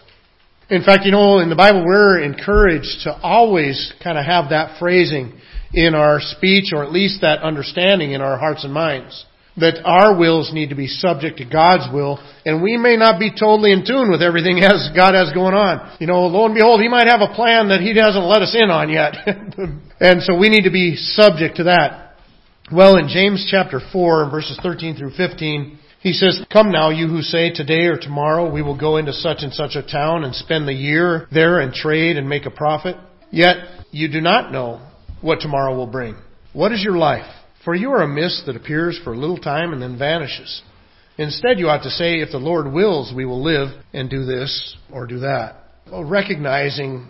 In 0.68 0.82
fact, 0.82 1.04
you 1.04 1.12
know, 1.12 1.38
in 1.38 1.48
the 1.48 1.54
Bible, 1.54 1.84
we're 1.84 2.22
encouraged 2.22 3.02
to 3.04 3.16
always 3.22 3.92
kind 4.02 4.18
of 4.18 4.24
have 4.24 4.50
that 4.50 4.80
phrasing 4.80 5.40
in 5.72 5.94
our 5.94 6.18
speech 6.20 6.72
or 6.72 6.82
at 6.82 6.90
least 6.90 7.20
that 7.20 7.40
understanding 7.40 8.12
in 8.12 8.20
our 8.20 8.38
hearts 8.38 8.64
and 8.64 8.72
minds 8.72 9.26
that 9.56 9.80
our 9.84 10.18
wills 10.18 10.52
need 10.52 10.68
to 10.68 10.76
be 10.76 10.86
subject 10.86 11.38
to 11.38 11.44
God's 11.44 11.92
will, 11.92 12.20
and 12.44 12.62
we 12.62 12.76
may 12.76 12.96
not 12.96 13.18
be 13.18 13.30
totally 13.30 13.72
in 13.72 13.86
tune 13.86 14.10
with 14.10 14.22
everything 14.22 14.58
as 14.62 14.90
God 14.94 15.14
has 15.14 15.32
going 15.32 15.54
on. 15.54 15.96
You 15.98 16.06
know, 16.06 16.26
lo 16.26 16.46
and 16.46 16.54
behold, 16.54 16.80
He 16.80 16.88
might 16.88 17.08
have 17.08 17.20
a 17.20 17.34
plan 17.34 17.68
that 17.68 17.80
He 17.80 17.96
hasn't 17.96 18.24
let 18.24 18.42
us 18.42 18.54
in 18.54 18.70
on 18.70 18.90
yet. 18.90 19.16
and 20.00 20.22
so 20.22 20.36
we 20.36 20.48
need 20.48 20.64
to 20.64 20.72
be 20.72 20.96
subject 20.96 21.56
to 21.56 21.64
that. 21.64 22.16
Well, 22.72 22.96
in 22.96 23.08
James 23.08 23.46
chapter 23.50 23.80
4, 23.92 24.30
verses 24.30 24.58
13 24.62 24.96
through 24.96 25.12
15, 25.16 25.78
he 26.00 26.12
says, 26.12 26.44
Come 26.52 26.70
now, 26.70 26.90
you 26.90 27.08
who 27.08 27.22
say, 27.22 27.50
Today 27.52 27.86
or 27.86 27.96
tomorrow 27.96 28.52
we 28.52 28.62
will 28.62 28.78
go 28.78 28.96
into 28.96 29.12
such 29.12 29.38
and 29.40 29.52
such 29.52 29.74
a 29.74 29.82
town 29.82 30.24
and 30.24 30.34
spend 30.34 30.68
the 30.68 30.72
year 30.72 31.26
there 31.32 31.60
and 31.60 31.72
trade 31.72 32.16
and 32.16 32.28
make 32.28 32.44
a 32.44 32.50
profit. 32.50 32.96
Yet 33.30 33.56
you 33.90 34.10
do 34.10 34.20
not 34.20 34.52
know 34.52 34.80
what 35.20 35.40
tomorrow 35.40 35.76
will 35.76 35.86
bring. 35.86 36.16
What 36.52 36.72
is 36.72 36.82
your 36.82 36.96
life? 36.96 37.26
For 37.66 37.74
you 37.74 37.90
are 37.90 38.02
a 38.02 38.08
mist 38.08 38.44
that 38.46 38.54
appears 38.54 38.96
for 39.02 39.12
a 39.12 39.18
little 39.18 39.38
time 39.38 39.72
and 39.72 39.82
then 39.82 39.98
vanishes. 39.98 40.62
Instead, 41.18 41.58
you 41.58 41.68
ought 41.68 41.82
to 41.82 41.90
say, 41.90 42.20
if 42.20 42.30
the 42.30 42.38
Lord 42.38 42.72
wills, 42.72 43.12
we 43.12 43.24
will 43.24 43.42
live 43.42 43.70
and 43.92 44.08
do 44.08 44.24
this 44.24 44.76
or 44.92 45.04
do 45.04 45.18
that. 45.18 45.64
Well, 45.90 46.04
recognizing 46.04 47.08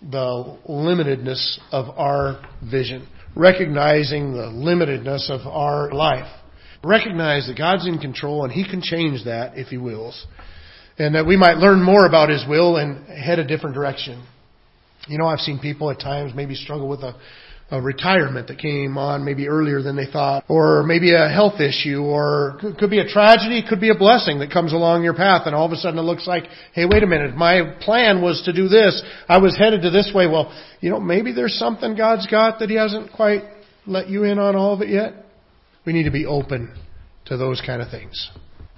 the 0.00 0.56
limitedness 0.66 1.58
of 1.70 1.90
our 1.98 2.40
vision, 2.70 3.06
recognizing 3.36 4.32
the 4.32 4.46
limitedness 4.46 5.28
of 5.28 5.46
our 5.46 5.92
life. 5.92 6.32
Recognize 6.82 7.46
that 7.48 7.58
God's 7.58 7.86
in 7.86 7.98
control 7.98 8.44
and 8.44 8.52
He 8.52 8.66
can 8.66 8.80
change 8.80 9.26
that 9.26 9.58
if 9.58 9.66
He 9.66 9.76
wills. 9.76 10.26
And 10.98 11.14
that 11.14 11.26
we 11.26 11.36
might 11.36 11.58
learn 11.58 11.82
more 11.82 12.06
about 12.06 12.30
His 12.30 12.46
will 12.48 12.78
and 12.78 13.06
head 13.06 13.38
a 13.38 13.46
different 13.46 13.74
direction. 13.74 14.26
You 15.08 15.18
know, 15.18 15.26
I've 15.26 15.40
seen 15.40 15.58
people 15.58 15.90
at 15.90 16.00
times 16.00 16.32
maybe 16.34 16.54
struggle 16.54 16.88
with 16.88 17.00
a 17.00 17.20
a 17.70 17.80
retirement 17.80 18.48
that 18.48 18.58
came 18.58 18.98
on 18.98 19.24
maybe 19.24 19.48
earlier 19.48 19.80
than 19.80 19.96
they 19.96 20.06
thought, 20.06 20.44
or 20.48 20.82
maybe 20.82 21.14
a 21.14 21.28
health 21.28 21.60
issue, 21.60 22.02
or 22.02 22.58
could 22.78 22.90
be 22.90 22.98
a 22.98 23.06
tragedy, 23.06 23.64
could 23.66 23.80
be 23.80 23.90
a 23.90 23.94
blessing 23.94 24.40
that 24.40 24.50
comes 24.50 24.72
along 24.72 25.04
your 25.04 25.14
path, 25.14 25.42
and 25.46 25.54
all 25.54 25.66
of 25.66 25.72
a 25.72 25.76
sudden 25.76 25.98
it 25.98 26.02
looks 26.02 26.26
like, 26.26 26.44
hey, 26.74 26.84
wait 26.84 27.02
a 27.02 27.06
minute, 27.06 27.34
my 27.36 27.76
plan 27.80 28.22
was 28.22 28.42
to 28.44 28.52
do 28.52 28.68
this, 28.68 29.02
I 29.28 29.38
was 29.38 29.56
headed 29.56 29.82
to 29.82 29.90
this 29.90 30.10
way. 30.14 30.26
Well, 30.26 30.52
you 30.80 30.90
know, 30.90 30.98
maybe 30.98 31.32
there's 31.32 31.58
something 31.58 31.96
God's 31.96 32.26
got 32.26 32.58
that 32.58 32.70
He 32.70 32.76
hasn't 32.76 33.12
quite 33.12 33.42
let 33.86 34.08
you 34.08 34.24
in 34.24 34.38
on 34.38 34.56
all 34.56 34.74
of 34.74 34.80
it 34.80 34.88
yet. 34.88 35.14
We 35.86 35.92
need 35.92 36.04
to 36.04 36.10
be 36.10 36.26
open 36.26 36.74
to 37.26 37.36
those 37.36 37.62
kind 37.64 37.80
of 37.80 37.90
things. 37.90 38.30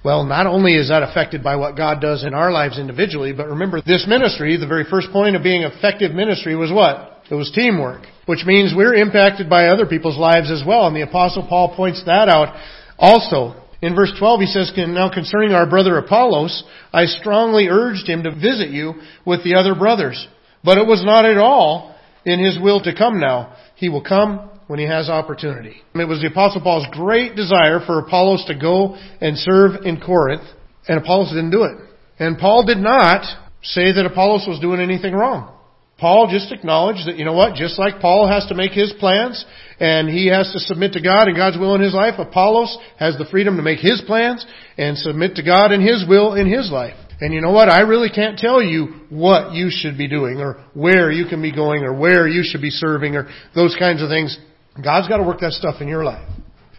Well, 0.05 0.25
not 0.25 0.47
only 0.47 0.75
is 0.75 0.89
that 0.89 1.03
affected 1.03 1.43
by 1.45 1.57
what 1.57 1.77
God 1.77 2.01
does 2.01 2.25
in 2.25 2.35
our 2.35 2.51
lives 2.51 2.79
individually, 2.79 3.33
but 3.33 3.47
remember 3.47 3.81
this 3.81 4.05
ministry, 4.09 4.57
the 4.57 4.67
very 4.67 4.85
first 4.85 5.11
point 5.13 5.37
of 5.37 5.43
being 5.43 5.63
effective 5.63 6.13
ministry 6.13 6.57
was 6.57 6.73
what? 6.73 7.23
It 7.31 7.35
was 7.35 7.53
teamwork, 7.55 8.03
which 8.27 8.45
means 8.45 8.73
we're 8.75 8.95
impacted 8.95 9.49
by 9.49 9.67
other 9.67 9.87
people's 9.87 10.19
lives 10.19 10.51
as 10.51 10.63
well. 10.67 10.87
And 10.87 10.97
the 10.97 11.03
apostle 11.03 11.47
Paul 11.49 11.75
points 11.77 12.03
that 12.07 12.29
out 12.29 12.55
also. 12.99 13.57
In 13.81 13.97
verse 13.97 14.13
12 14.17 14.41
he 14.41 14.47
says, 14.47 14.73
Now 14.77 15.13
concerning 15.13 15.53
our 15.53 15.69
brother 15.69 15.99
Apollos, 15.99 16.63
I 16.93 17.07
strongly 17.07 17.67
urged 17.69 18.09
him 18.09 18.23
to 18.23 18.31
visit 18.31 18.71
you 18.71 18.95
with 19.27 19.43
the 19.43 19.57
other 19.57 19.75
brothers. 19.75 20.27
But 20.63 20.79
it 20.79 20.87
was 20.87 21.05
not 21.05 21.25
at 21.25 21.39
all 21.39 21.97
in 22.25 22.39
his 22.39 22.59
will 22.61 22.81
to 22.83 22.97
come 22.97 23.19
now. 23.19 23.57
He 23.75 23.89
will 23.89 24.05
come 24.05 24.51
when 24.69 24.79
he 24.79 24.87
has 24.87 25.11
opportunity. 25.11 25.83
It 25.95 26.09
was 26.09 26.21
the 26.21 26.29
apostle 26.29 26.61
Paul's 26.61 26.87
great 26.93 27.35
desire 27.35 27.81
for 27.85 27.99
Apollos 27.99 28.45
to 28.47 28.55
go 28.55 28.97
and 29.21 29.37
serve 29.37 29.85
in 29.85 30.01
Corinth, 30.01 30.45
and 30.87 30.99
Apollos 30.99 31.31
didn't 31.31 31.51
do 31.51 31.65
it. 31.65 31.77
And 32.19 32.39
Paul 32.39 32.65
did 32.65 32.79
not 32.79 33.25
say 33.63 33.93
that 33.93 34.07
Apollos 34.07 34.47
was 34.47 34.61
doing 34.61 34.81
anything 34.81 35.13
wrong. 35.13 35.59
Paul 36.03 36.27
just 36.29 36.51
acknowledged 36.51 37.07
that, 37.07 37.17
you 37.17 37.25
know 37.25 37.33
what, 37.33 37.55
just 37.55 37.79
like 37.79 38.01
Paul 38.01 38.27
has 38.27 38.45
to 38.47 38.57
make 38.57 38.73
his 38.73 38.93
plans 38.99 39.45
and 39.79 40.09
he 40.09 40.27
has 40.27 40.51
to 40.53 40.59
submit 40.59 40.95
to 40.95 41.01
God 41.01 41.29
and 41.29 41.37
God's 41.37 41.57
will 41.57 41.77
in 41.77 41.81
his 41.81 41.95
life, 41.95 42.15
Apollos 42.19 42.77
has 42.99 43.17
the 43.19 43.25
freedom 43.31 43.57
to 43.57 43.63
make 43.63 43.79
his 43.79 44.03
plans 44.05 44.45
and 44.77 44.99
submit 44.99 45.37
to 45.37 45.45
God 45.45 45.71
and 45.71 45.81
his 45.81 46.05
will 46.09 46.35
in 46.35 46.53
his 46.53 46.73
life. 46.73 46.97
And 47.21 47.33
you 47.33 47.41
know 47.41 47.53
what? 47.53 47.69
I 47.69 47.83
really 47.83 48.11
can't 48.11 48.37
tell 48.37 48.61
you 48.61 49.07
what 49.11 49.53
you 49.53 49.69
should 49.71 49.97
be 49.97 50.09
doing 50.09 50.41
or 50.41 50.65
where 50.75 51.13
you 51.13 51.27
can 51.27 51.41
be 51.41 51.55
going 51.55 51.85
or 51.85 51.95
where 51.95 52.27
you 52.27 52.43
should 52.43 52.63
be 52.63 52.71
serving 52.71 53.15
or 53.15 53.29
those 53.55 53.77
kinds 53.79 54.03
of 54.03 54.09
things. 54.09 54.37
God's 54.83 55.07
got 55.07 55.19
to 55.19 55.23
work 55.23 55.39
that 55.39 55.53
stuff 55.53 55.77
in 55.81 55.87
your 55.87 56.03
life. 56.03 56.29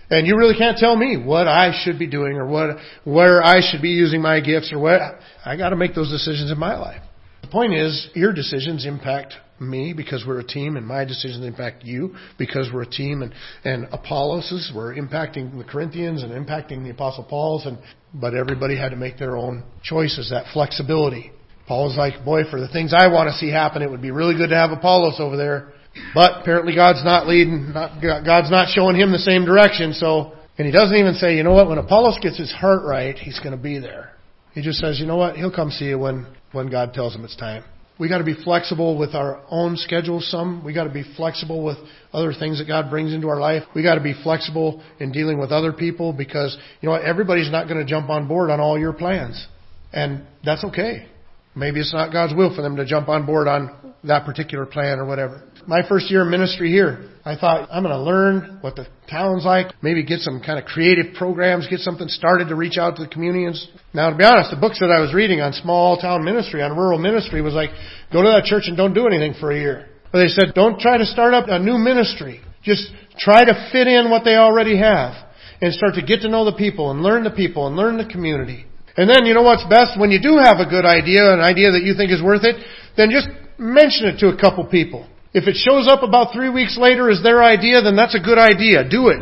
And 0.09 0.27
you 0.27 0.35
really 0.35 0.57
can't 0.57 0.77
tell 0.77 0.97
me 0.97 1.15
what 1.15 1.47
I 1.47 1.71
should 1.85 1.97
be 1.97 2.07
doing 2.07 2.33
or 2.33 2.45
what, 2.45 2.75
where 3.05 3.41
I 3.41 3.61
should 3.61 3.81
be 3.81 3.91
using 3.91 4.21
my 4.21 4.41
gifts 4.41 4.73
or 4.73 4.79
what. 4.79 4.99
I 5.45 5.55
got 5.55 5.69
to 5.69 5.77
make 5.77 5.95
those 5.95 6.11
decisions 6.11 6.51
in 6.51 6.59
my 6.59 6.75
life 6.75 7.02
point 7.47 7.73
is, 7.73 8.09
your 8.13 8.33
decisions 8.33 8.85
impact 8.85 9.33
me 9.59 9.93
because 9.95 10.23
we're 10.27 10.39
a 10.39 10.43
team, 10.43 10.75
and 10.75 10.85
my 10.85 11.05
decisions 11.05 11.45
impact 11.45 11.83
you 11.83 12.15
because 12.37 12.69
we're 12.73 12.83
a 12.83 12.89
team. 12.89 13.21
And, 13.21 13.33
and 13.63 13.87
Apollos 13.91 14.71
were 14.75 14.95
impacting 14.95 15.57
the 15.57 15.63
Corinthians 15.63 16.23
and 16.23 16.31
impacting 16.31 16.83
the 16.83 16.91
Apostle 16.91 17.23
Paul's, 17.23 17.65
and 17.65 17.77
but 18.13 18.35
everybody 18.35 18.77
had 18.77 18.89
to 18.89 18.95
make 18.95 19.17
their 19.17 19.37
own 19.37 19.63
choices. 19.83 20.29
That 20.29 20.45
flexibility. 20.53 21.31
Paul 21.67 21.85
was 21.85 21.97
like, 21.97 22.25
boy, 22.25 22.43
for 22.49 22.59
the 22.59 22.67
things 22.67 22.93
I 22.93 23.07
want 23.07 23.29
to 23.29 23.33
see 23.37 23.49
happen, 23.49 23.81
it 23.81 23.89
would 23.89 24.01
be 24.01 24.11
really 24.11 24.35
good 24.35 24.49
to 24.49 24.55
have 24.55 24.71
Apollos 24.71 25.15
over 25.19 25.37
there. 25.37 25.71
But 26.13 26.41
apparently 26.41 26.75
God's 26.75 27.03
not 27.05 27.27
leading, 27.27 27.71
not, 27.71 28.01
God's 28.01 28.51
not 28.51 28.69
showing 28.73 28.95
him 28.95 29.11
the 29.11 29.19
same 29.19 29.45
direction. 29.45 29.93
So, 29.93 30.33
and 30.57 30.65
he 30.65 30.73
doesn't 30.73 30.95
even 30.95 31.13
say, 31.13 31.37
you 31.37 31.43
know 31.43 31.53
what, 31.53 31.69
when 31.69 31.77
Apollos 31.77 32.19
gets 32.21 32.37
his 32.37 32.51
heart 32.51 32.83
right, 32.83 33.15
he's 33.15 33.39
going 33.39 33.55
to 33.55 33.61
be 33.61 33.79
there. 33.79 34.11
He 34.53 34.61
just 34.61 34.79
says, 34.79 34.99
you 34.99 35.05
know 35.05 35.15
what, 35.15 35.35
he'll 35.35 35.53
come 35.53 35.71
see 35.71 35.85
you 35.85 35.99
when 35.99 36.27
when 36.53 36.69
God 36.69 36.93
tells 36.93 37.13
them 37.13 37.25
it's 37.25 37.35
time. 37.35 37.63
We 37.99 38.09
got 38.09 38.17
to 38.17 38.23
be 38.23 38.33
flexible 38.43 38.97
with 38.97 39.13
our 39.13 39.43
own 39.49 39.77
schedule 39.77 40.19
some. 40.19 40.63
We 40.63 40.73
got 40.73 40.85
to 40.85 40.89
be 40.89 41.03
flexible 41.15 41.63
with 41.63 41.77
other 42.11 42.33
things 42.33 42.57
that 42.57 42.67
God 42.67 42.89
brings 42.89 43.13
into 43.13 43.27
our 43.27 43.39
life. 43.39 43.63
We 43.75 43.83
got 43.83 43.95
to 43.95 44.01
be 44.01 44.15
flexible 44.23 44.83
in 44.99 45.11
dealing 45.11 45.39
with 45.39 45.51
other 45.51 45.71
people 45.71 46.11
because, 46.11 46.57
you 46.81 46.89
know 46.89 46.95
everybody's 46.95 47.51
not 47.51 47.67
going 47.67 47.79
to 47.79 47.85
jump 47.85 48.09
on 48.09 48.27
board 48.27 48.49
on 48.49 48.59
all 48.59 48.79
your 48.79 48.93
plans. 48.93 49.45
And 49.91 50.25
that's 50.43 50.63
okay. 50.65 51.07
Maybe 51.55 51.79
it's 51.79 51.93
not 51.93 52.11
God's 52.11 52.33
will 52.33 52.55
for 52.55 52.63
them 52.63 52.77
to 52.77 52.85
jump 52.85 53.09
on 53.09 53.27
board 53.27 53.47
on 53.47 53.82
that 54.03 54.25
particular 54.25 54.65
plan 54.65 54.99
or 54.99 55.05
whatever. 55.05 55.43
My 55.65 55.87
first 55.87 56.11
year 56.11 56.23
of 56.23 56.27
ministry 56.27 56.69
here, 56.69 57.09
I 57.23 57.37
thought 57.37 57.69
I'm 57.71 57.83
going 57.83 57.95
to 57.95 58.03
learn 58.03 58.57
what 58.61 58.75
the 58.75 58.85
town's 59.09 59.45
like, 59.45 59.67
maybe 59.81 60.03
get 60.03 60.19
some 60.19 60.41
kind 60.45 60.59
of 60.59 60.65
creative 60.65 61.15
programs, 61.15 61.67
get 61.67 61.79
something 61.79 62.09
started 62.09 62.49
to 62.49 62.55
reach 62.55 62.77
out 62.77 62.97
to 62.97 63.03
the 63.03 63.07
communities. 63.07 63.67
Now, 63.93 64.09
to 64.09 64.15
be 64.15 64.25
honest, 64.25 64.51
the 64.51 64.59
books 64.59 64.79
that 64.79 64.91
I 64.91 64.99
was 64.99 65.13
reading 65.13 65.39
on 65.39 65.53
small 65.53 65.97
town 65.97 66.25
ministry, 66.25 66.61
on 66.61 66.75
rural 66.75 66.99
ministry, 66.99 67.41
was 67.41 67.53
like, 67.53 67.69
go 68.11 68.21
to 68.21 68.29
that 68.29 68.43
church 68.43 68.63
and 68.67 68.75
don't 68.75 68.93
do 68.93 69.07
anything 69.07 69.33
for 69.39 69.51
a 69.51 69.57
year. 69.57 69.87
But 70.11 70.19
they 70.19 70.27
said, 70.27 70.53
don't 70.53 70.79
try 70.79 70.97
to 70.97 71.05
start 71.05 71.33
up 71.33 71.45
a 71.47 71.59
new 71.59 71.77
ministry. 71.77 72.41
Just 72.61 72.91
try 73.17 73.45
to 73.45 73.69
fit 73.71 73.87
in 73.87 74.09
what 74.09 74.23
they 74.23 74.35
already 74.35 74.77
have 74.77 75.13
and 75.61 75.73
start 75.73 75.95
to 75.95 76.01
get 76.01 76.21
to 76.21 76.29
know 76.29 76.43
the 76.43 76.57
people 76.57 76.91
and 76.91 77.01
learn 77.01 77.23
the 77.23 77.31
people 77.31 77.67
and 77.67 77.75
learn 77.75 77.97
the 77.97 78.05
community. 78.05 78.65
And 78.95 79.09
then, 79.09 79.25
you 79.25 79.33
know 79.33 79.41
what's 79.41 79.63
best? 79.65 79.99
When 79.99 80.11
you 80.11 80.21
do 80.21 80.37
have 80.37 80.59
a 80.59 80.69
good 80.69 80.85
idea, 80.85 81.33
an 81.33 81.39
idea 81.39 81.71
that 81.71 81.81
you 81.81 81.95
think 81.95 82.11
is 82.11 82.21
worth 82.21 82.43
it, 82.43 82.61
then 82.95 83.09
just 83.09 83.27
mention 83.57 84.07
it 84.07 84.19
to 84.19 84.29
a 84.29 84.39
couple 84.39 84.65
people. 84.65 85.07
If 85.33 85.47
it 85.47 85.55
shows 85.55 85.87
up 85.89 86.03
about 86.03 86.33
three 86.33 86.49
weeks 86.49 86.77
later 86.77 87.09
as 87.09 87.23
their 87.23 87.43
idea, 87.43 87.81
then 87.81 87.95
that's 87.95 88.15
a 88.15 88.19
good 88.19 88.37
idea. 88.37 88.87
Do 88.87 89.09
it. 89.09 89.19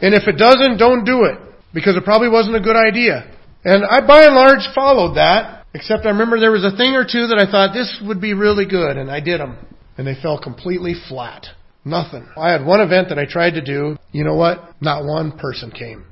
And 0.00 0.14
if 0.14 0.28
it 0.28 0.38
doesn't, 0.38 0.78
don't 0.78 1.04
do 1.04 1.24
it. 1.24 1.38
Because 1.72 1.96
it 1.96 2.04
probably 2.04 2.28
wasn't 2.28 2.56
a 2.56 2.60
good 2.60 2.76
idea. 2.76 3.30
And 3.64 3.84
I 3.84 4.06
by 4.06 4.26
and 4.26 4.34
large 4.34 4.68
followed 4.74 5.14
that, 5.14 5.66
except 5.74 6.06
I 6.06 6.10
remember 6.10 6.38
there 6.38 6.52
was 6.52 6.64
a 6.64 6.76
thing 6.76 6.94
or 6.94 7.04
two 7.04 7.26
that 7.28 7.38
I 7.38 7.50
thought 7.50 7.74
this 7.74 8.00
would 8.06 8.20
be 8.20 8.34
really 8.34 8.66
good, 8.66 8.96
and 8.96 9.10
I 9.10 9.20
did 9.20 9.40
them. 9.40 9.56
And 9.96 10.06
they 10.06 10.14
fell 10.20 10.40
completely 10.40 10.94
flat. 11.08 11.46
Nothing. 11.84 12.28
I 12.36 12.50
had 12.50 12.64
one 12.64 12.80
event 12.80 13.08
that 13.08 13.18
I 13.18 13.26
tried 13.26 13.52
to 13.52 13.60
do. 13.60 13.96
You 14.12 14.24
know 14.24 14.34
what? 14.36 14.74
Not 14.80 15.04
one 15.04 15.38
person 15.38 15.70
came. 15.70 16.06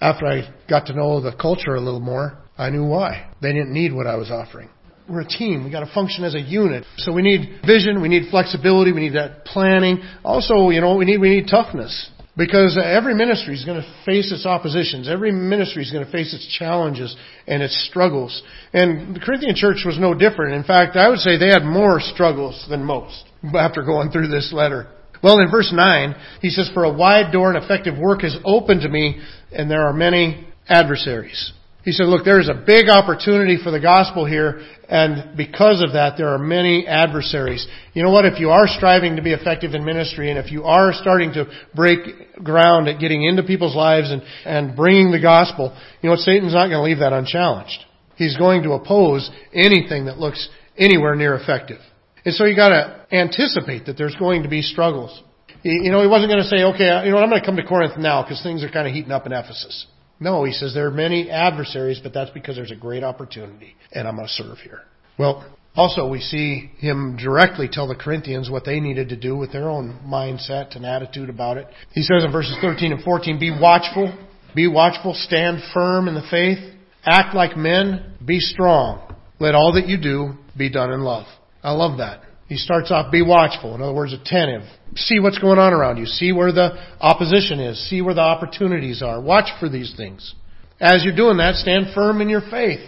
After 0.00 0.26
I 0.26 0.54
got 0.68 0.86
to 0.86 0.94
know 0.94 1.20
the 1.20 1.32
culture 1.32 1.74
a 1.74 1.80
little 1.80 2.00
more, 2.00 2.38
I 2.58 2.70
knew 2.70 2.84
why. 2.84 3.30
They 3.40 3.52
didn't 3.52 3.72
need 3.72 3.92
what 3.92 4.06
I 4.06 4.16
was 4.16 4.30
offering. 4.30 4.68
We're 5.08 5.20
a 5.20 5.28
team. 5.28 5.64
We 5.64 5.70
got 5.70 5.80
to 5.80 5.92
function 5.94 6.24
as 6.24 6.34
a 6.34 6.40
unit. 6.40 6.84
So 6.98 7.12
we 7.12 7.22
need 7.22 7.60
vision. 7.66 8.02
We 8.02 8.08
need 8.08 8.30
flexibility. 8.30 8.92
We 8.92 9.00
need 9.00 9.14
that 9.14 9.44
planning. 9.44 10.02
Also, 10.24 10.70
you 10.70 10.80
know, 10.80 10.96
we 10.96 11.04
need 11.04 11.18
we 11.20 11.30
need 11.30 11.46
toughness 11.48 12.10
because 12.36 12.76
uh, 12.76 12.82
every 12.82 13.14
ministry 13.14 13.54
is 13.54 13.64
going 13.64 13.80
to 13.80 14.02
face 14.04 14.30
its 14.32 14.44
oppositions. 14.44 15.08
Every 15.08 15.32
ministry 15.32 15.82
is 15.82 15.90
going 15.90 16.04
to 16.04 16.12
face 16.12 16.34
its 16.34 16.46
challenges 16.58 17.16
and 17.46 17.62
its 17.62 17.86
struggles. 17.88 18.42
And 18.72 19.16
the 19.16 19.20
Corinthian 19.20 19.54
church 19.54 19.82
was 19.86 19.98
no 19.98 20.12
different. 20.12 20.54
In 20.54 20.64
fact, 20.64 20.96
I 20.96 21.08
would 21.08 21.20
say 21.20 21.38
they 21.38 21.48
had 21.48 21.64
more 21.64 22.00
struggles 22.00 22.66
than 22.68 22.84
most 22.84 23.24
after 23.54 23.82
going 23.82 24.10
through 24.10 24.28
this 24.28 24.52
letter. 24.52 24.88
Well, 25.22 25.38
in 25.38 25.50
verse 25.50 25.72
9, 25.74 26.14
he 26.42 26.50
says, 26.50 26.70
For 26.74 26.84
a 26.84 26.92
wide 26.92 27.32
door 27.32 27.52
and 27.52 27.62
effective 27.62 27.98
work 27.98 28.22
is 28.22 28.36
open 28.44 28.80
to 28.80 28.88
me, 28.88 29.20
and 29.50 29.70
there 29.70 29.86
are 29.86 29.92
many 29.92 30.46
adversaries. 30.68 31.52
He 31.86 31.92
said, 31.92 32.08
look, 32.08 32.24
there 32.24 32.40
is 32.40 32.48
a 32.48 32.64
big 32.66 32.88
opportunity 32.88 33.58
for 33.62 33.70
the 33.70 33.78
gospel 33.78 34.26
here, 34.26 34.60
and 34.88 35.36
because 35.36 35.80
of 35.80 35.92
that, 35.92 36.16
there 36.18 36.30
are 36.30 36.38
many 36.38 36.84
adversaries. 36.84 37.64
You 37.94 38.02
know 38.02 38.10
what? 38.10 38.24
If 38.24 38.40
you 38.40 38.50
are 38.50 38.66
striving 38.66 39.14
to 39.14 39.22
be 39.22 39.32
effective 39.32 39.72
in 39.72 39.84
ministry, 39.84 40.28
and 40.28 40.36
if 40.36 40.50
you 40.50 40.64
are 40.64 40.92
starting 40.92 41.32
to 41.34 41.46
break 41.76 42.42
ground 42.42 42.88
at 42.88 42.98
getting 42.98 43.22
into 43.22 43.44
people's 43.44 43.76
lives 43.76 44.10
and, 44.10 44.20
and 44.44 44.74
bringing 44.74 45.12
the 45.12 45.20
gospel, 45.20 45.80
you 46.02 46.08
know 46.08 46.14
what? 46.14 46.26
Satan's 46.26 46.54
not 46.54 46.66
going 46.66 46.78
to 46.78 46.82
leave 46.82 46.98
that 46.98 47.12
unchallenged. 47.12 47.78
He's 48.16 48.36
going 48.36 48.64
to 48.64 48.72
oppose 48.72 49.30
anything 49.54 50.06
that 50.06 50.18
looks 50.18 50.48
anywhere 50.76 51.14
near 51.14 51.36
effective. 51.36 51.78
And 52.24 52.34
so 52.34 52.46
you 52.46 52.56
gotta 52.56 53.06
anticipate 53.12 53.86
that 53.86 53.96
there's 53.96 54.16
going 54.16 54.42
to 54.42 54.48
be 54.48 54.60
struggles. 54.60 55.22
You 55.62 55.92
know, 55.92 56.02
he 56.02 56.08
wasn't 56.08 56.32
going 56.32 56.42
to 56.42 56.48
say, 56.48 56.64
okay, 56.64 56.90
uh, 56.90 57.04
you 57.04 57.12
know, 57.12 57.18
I'm 57.18 57.30
going 57.30 57.40
to 57.40 57.46
come 57.46 57.56
to 57.56 57.64
Corinth 57.64 57.96
now 57.96 58.22
because 58.22 58.42
things 58.42 58.64
are 58.64 58.70
kind 58.70 58.88
of 58.88 58.92
heating 58.92 59.12
up 59.12 59.26
in 59.26 59.32
Ephesus. 59.32 59.86
No, 60.18 60.44
he 60.44 60.52
says 60.52 60.72
there 60.74 60.86
are 60.86 60.90
many 60.90 61.30
adversaries, 61.30 62.00
but 62.02 62.14
that's 62.14 62.30
because 62.30 62.56
there's 62.56 62.70
a 62.70 62.76
great 62.76 63.04
opportunity 63.04 63.76
and 63.92 64.08
I'm 64.08 64.16
going 64.16 64.26
to 64.26 64.32
serve 64.32 64.58
here. 64.58 64.80
Well, 65.18 65.44
also 65.74 66.08
we 66.08 66.20
see 66.20 66.70
him 66.78 67.16
directly 67.16 67.68
tell 67.70 67.86
the 67.86 67.94
Corinthians 67.94 68.50
what 68.50 68.64
they 68.64 68.80
needed 68.80 69.10
to 69.10 69.16
do 69.16 69.36
with 69.36 69.52
their 69.52 69.68
own 69.68 70.00
mindset 70.06 70.74
and 70.76 70.86
attitude 70.86 71.28
about 71.28 71.58
it. 71.58 71.66
He 71.92 72.02
says 72.02 72.24
in 72.24 72.32
verses 72.32 72.56
13 72.60 72.92
and 72.92 73.02
14, 73.02 73.38
be 73.38 73.50
watchful, 73.58 74.16
be 74.54 74.68
watchful, 74.68 75.14
stand 75.14 75.62
firm 75.74 76.08
in 76.08 76.14
the 76.14 76.26
faith, 76.30 76.58
act 77.04 77.34
like 77.34 77.56
men, 77.56 78.14
be 78.24 78.40
strong. 78.40 79.14
Let 79.38 79.54
all 79.54 79.74
that 79.74 79.86
you 79.86 80.00
do 80.00 80.34
be 80.56 80.70
done 80.70 80.92
in 80.92 81.02
love. 81.02 81.26
I 81.62 81.72
love 81.72 81.98
that. 81.98 82.22
He 82.48 82.56
starts 82.56 82.92
off, 82.92 83.10
be 83.10 83.22
watchful. 83.22 83.74
In 83.74 83.82
other 83.82 83.92
words, 83.92 84.12
attentive. 84.12 84.62
See 84.94 85.18
what's 85.18 85.38
going 85.38 85.58
on 85.58 85.72
around 85.72 85.96
you. 85.96 86.06
See 86.06 86.32
where 86.32 86.52
the 86.52 86.78
opposition 87.00 87.58
is. 87.58 87.88
See 87.90 88.02
where 88.02 88.14
the 88.14 88.20
opportunities 88.20 89.02
are. 89.02 89.20
Watch 89.20 89.50
for 89.58 89.68
these 89.68 89.94
things. 89.96 90.34
As 90.80 91.02
you're 91.04 91.16
doing 91.16 91.38
that, 91.38 91.56
stand 91.56 91.86
firm 91.94 92.20
in 92.20 92.28
your 92.28 92.42
faith. 92.42 92.80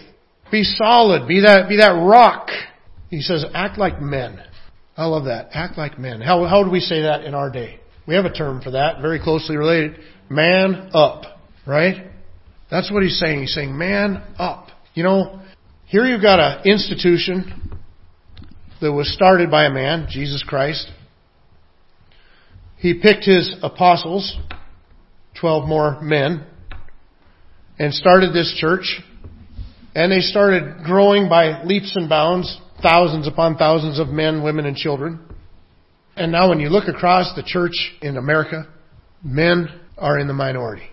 Be 0.51 0.63
solid. 0.63 1.27
Be 1.27 1.41
that, 1.41 1.67
be 1.67 1.77
that 1.77 1.91
rock. 1.91 2.49
He 3.09 3.21
says, 3.21 3.45
act 3.53 3.77
like 3.77 4.01
men. 4.01 4.39
I 4.95 5.05
love 5.05 5.25
that. 5.25 5.49
Act 5.53 5.77
like 5.77 5.99
men. 5.99 6.21
How, 6.21 6.45
how 6.45 6.63
do 6.63 6.69
we 6.69 6.79
say 6.79 7.01
that 7.03 7.23
in 7.25 7.33
our 7.33 7.51
day? 7.51 7.79
We 8.07 8.15
have 8.15 8.25
a 8.25 8.33
term 8.33 8.61
for 8.61 8.71
that, 8.71 9.01
very 9.01 9.19
closely 9.19 9.57
related. 9.57 9.97
Man 10.29 10.91
up. 10.93 11.23
Right? 11.65 12.07
That's 12.71 12.91
what 12.91 13.03
he's 13.03 13.19
saying. 13.19 13.41
He's 13.41 13.53
saying, 13.53 13.77
man 13.77 14.23
up. 14.37 14.67
You 14.93 15.03
know, 15.03 15.41
here 15.85 16.05
you've 16.05 16.21
got 16.21 16.39
an 16.39 16.65
institution 16.65 17.68
that 18.81 18.91
was 18.91 19.13
started 19.13 19.51
by 19.51 19.65
a 19.65 19.69
man, 19.69 20.07
Jesus 20.09 20.43
Christ. 20.47 20.89
He 22.77 22.99
picked 23.01 23.25
his 23.25 23.55
apostles, 23.61 24.37
12 25.39 25.67
more 25.67 26.01
men, 26.01 26.45
and 27.77 27.93
started 27.93 28.33
this 28.33 28.55
church. 28.57 29.01
And 29.95 30.11
they 30.11 30.19
started 30.19 30.83
growing 30.85 31.27
by 31.27 31.63
leaps 31.63 31.93
and 31.95 32.07
bounds, 32.07 32.59
thousands 32.81 33.27
upon 33.27 33.57
thousands 33.57 33.99
of 33.99 34.07
men, 34.07 34.43
women, 34.43 34.65
and 34.65 34.77
children. 34.77 35.19
And 36.15 36.31
now 36.31 36.49
when 36.49 36.59
you 36.59 36.69
look 36.69 36.87
across 36.87 37.33
the 37.35 37.43
church 37.43 37.93
in 38.01 38.17
America, 38.17 38.67
men 39.23 39.67
are 39.97 40.19
in 40.19 40.27
the 40.27 40.33
minority. 40.33 40.89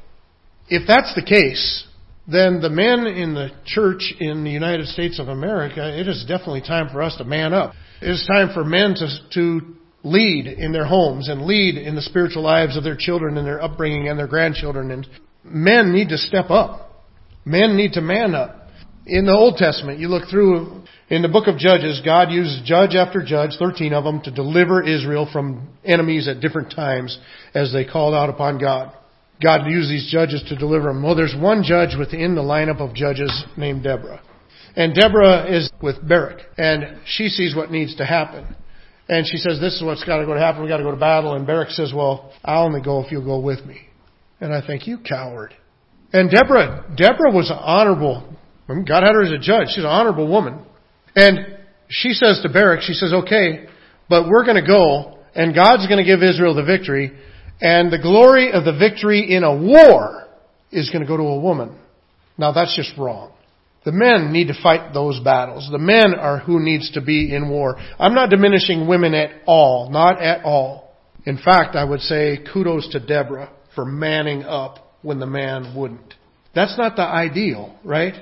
If 0.68 0.87
that's 0.88 1.14
the 1.14 1.22
case, 1.22 1.87
then 2.28 2.60
the 2.60 2.70
men 2.70 3.06
in 3.06 3.34
the 3.34 3.50
church 3.64 4.12
in 4.18 4.42
the 4.42 4.50
United 4.50 4.88
States 4.88 5.20
of 5.20 5.28
America, 5.28 5.98
it 5.98 6.08
is 6.08 6.24
definitely 6.26 6.60
time 6.60 6.88
for 6.90 7.02
us 7.02 7.16
to 7.18 7.24
man 7.24 7.54
up. 7.54 7.72
It 8.02 8.10
is 8.10 8.26
time 8.26 8.50
for 8.52 8.64
men 8.64 8.94
to, 8.94 9.08
to 9.34 9.76
lead 10.02 10.46
in 10.46 10.72
their 10.72 10.86
homes 10.86 11.28
and 11.28 11.46
lead 11.46 11.76
in 11.76 11.94
the 11.94 12.02
spiritual 12.02 12.42
lives 12.42 12.76
of 12.76 12.82
their 12.82 12.96
children 12.96 13.36
and 13.36 13.46
their 13.46 13.62
upbringing 13.62 14.08
and 14.08 14.18
their 14.18 14.26
grandchildren. 14.26 14.90
And 14.90 15.06
men 15.44 15.92
need 15.92 16.08
to 16.08 16.18
step 16.18 16.50
up. 16.50 17.04
Men 17.44 17.76
need 17.76 17.92
to 17.92 18.00
man 18.00 18.34
up. 18.34 18.62
In 19.06 19.24
the 19.24 19.32
Old 19.32 19.56
Testament, 19.56 20.00
you 20.00 20.08
look 20.08 20.28
through, 20.28 20.82
in 21.08 21.22
the 21.22 21.28
book 21.28 21.46
of 21.46 21.58
Judges, 21.58 22.02
God 22.04 22.32
used 22.32 22.64
judge 22.64 22.96
after 22.96 23.22
judge, 23.22 23.52
13 23.56 23.92
of 23.92 24.02
them, 24.02 24.20
to 24.22 24.32
deliver 24.32 24.82
Israel 24.82 25.28
from 25.32 25.68
enemies 25.84 26.26
at 26.26 26.40
different 26.40 26.72
times 26.72 27.16
as 27.54 27.72
they 27.72 27.84
called 27.84 28.14
out 28.14 28.30
upon 28.30 28.58
God. 28.58 28.92
God 29.42 29.66
used 29.66 29.90
these 29.90 30.11
judges 30.11 30.42
to 30.49 30.57
deliver 30.57 30.88
them. 30.88 31.03
Well, 31.03 31.14
there's 31.14 31.37
one 31.38 31.62
judge 31.62 31.96
within 31.99 32.35
the 32.35 32.42
lineup 32.42 32.81
of 32.81 32.94
judges 32.94 33.44
named 33.57 33.83
Deborah. 33.83 34.22
And 34.77 34.94
Deborah 34.94 35.46
is 35.51 35.70
with 35.83 35.96
Barak, 36.07 36.40
and 36.59 37.01
she 37.07 37.29
sees 37.29 37.55
what 37.57 37.70
needs 37.70 37.96
to 37.96 38.05
happen. 38.05 38.57
And 39.09 39.27
she 39.27 39.37
says, 39.37 39.59
this 39.61 39.75
is 39.75 39.83
what's 39.85 40.05
got 40.05 40.18
to 40.18 40.27
go 40.27 40.35
to 40.35 40.40
happen. 40.40 40.62
We've 40.62 40.68
got 40.68 40.79
to 40.79 40.83
go 40.83 40.90
to 40.90 40.96
battle. 40.96 41.35
And 41.35 41.46
Barak 41.46 41.70
says, 41.70 41.92
well, 41.94 42.33
I'll 42.44 42.64
only 42.64 42.83
go 42.83 43.03
if 43.05 43.12
you'll 43.12 43.25
go 43.25 43.38
with 43.38 43.64
me. 43.64 43.81
And 44.40 44.53
I 44.53 44.66
think, 44.66 44.87
you 44.87 44.99
coward. 44.99 45.55
And 46.12 46.31
Deborah, 46.31 46.92
Deborah 46.96 47.33
was 47.33 47.51
an 47.51 47.59
honorable. 47.59 48.37
God 48.68 49.03
had 49.05 49.14
her 49.14 49.22
as 49.22 49.31
a 49.31 49.38
judge. 49.38 49.68
She's 49.68 49.85
an 49.85 49.87
honorable 49.87 50.29
woman. 50.29 50.64
And 51.14 51.59
she 51.88 52.11
says 52.12 52.40
to 52.42 52.49
Barak, 52.53 52.81
she 52.83 52.94
says, 52.94 53.12
okay, 53.12 53.66
but 54.09 54.29
we're 54.29 54.44
going 54.44 54.62
to 54.62 54.66
go, 54.66 55.18
and 55.35 55.55
God's 55.55 55.87
going 55.87 56.05
to 56.05 56.05
give 56.05 56.22
Israel 56.22 56.55
the 56.55 56.64
victory, 56.64 57.12
and 57.61 57.90
the 57.90 57.99
glory 57.99 58.53
of 58.53 58.64
the 58.64 58.77
victory 58.77 59.35
in 59.35 59.42
a 59.42 59.55
war 59.55 60.27
is 60.71 60.90
going 60.90 61.03
to 61.03 61.09
go 61.09 61.16
to 61.16 61.23
a 61.23 61.40
woman. 61.40 61.79
Now 62.37 62.53
that's 62.53 62.77
just 62.77 62.97
wrong. 62.99 63.33
The 63.85 63.92
men 63.92 64.33
need 64.33 64.49
to 64.49 64.62
fight 64.62 64.92
those 64.92 65.21
battles. 65.21 65.69
The 65.71 65.79
men 65.79 66.14
are 66.19 66.40
who 66.40 66.59
needs 66.59 66.90
to 66.92 67.01
be 67.01 67.33
in 67.35 67.49
war. 67.49 67.77
I'm 67.99 68.14
not 68.14 68.31
diminishing 68.31 68.88
women 68.88 69.14
at 69.14 69.31
all. 69.47 69.90
Not 69.90 70.21
at 70.21 70.45
all. 70.45 70.90
In 71.25 71.37
fact, 71.38 71.77
I 71.77 71.85
would 71.85 72.01
say 72.01 72.45
kudos 72.53 72.88
to 72.92 73.01
Deborah 73.01 73.51
for 73.75 73.85
manning 73.85 74.42
up 74.42 74.95
when 75.03 75.21
the 75.21 75.27
man 75.27 75.75
wouldn't. 75.77 76.14
That's 76.53 76.77
not 76.77 76.97
the 76.97 77.03
ideal, 77.03 77.79
right? 77.85 78.14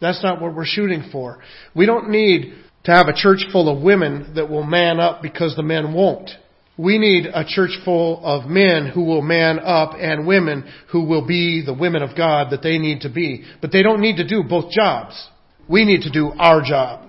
That's 0.00 0.22
not 0.22 0.40
what 0.40 0.54
we're 0.54 0.64
shooting 0.64 1.10
for. 1.12 1.40
We 1.74 1.84
don't 1.84 2.08
need 2.08 2.54
to 2.84 2.92
have 2.92 3.08
a 3.08 3.14
church 3.14 3.44
full 3.52 3.68
of 3.68 3.82
women 3.82 4.32
that 4.36 4.48
will 4.48 4.62
man 4.62 5.00
up 5.00 5.20
because 5.20 5.54
the 5.54 5.62
men 5.62 5.92
won't. 5.92 6.30
We 6.80 6.96
need 6.96 7.26
a 7.26 7.44
church 7.46 7.72
full 7.84 8.24
of 8.24 8.48
men 8.48 8.86
who 8.86 9.04
will 9.04 9.20
man 9.20 9.58
up 9.58 9.92
and 9.98 10.26
women 10.26 10.64
who 10.90 11.04
will 11.04 11.26
be 11.26 11.62
the 11.64 11.74
women 11.74 12.02
of 12.02 12.16
God 12.16 12.52
that 12.52 12.62
they 12.62 12.78
need 12.78 13.02
to 13.02 13.10
be. 13.10 13.44
But 13.60 13.70
they 13.70 13.82
don't 13.82 14.00
need 14.00 14.16
to 14.16 14.26
do 14.26 14.42
both 14.48 14.70
jobs. 14.70 15.28
We 15.68 15.84
need 15.84 16.02
to 16.02 16.10
do 16.10 16.32
our 16.38 16.62
job. 16.62 17.06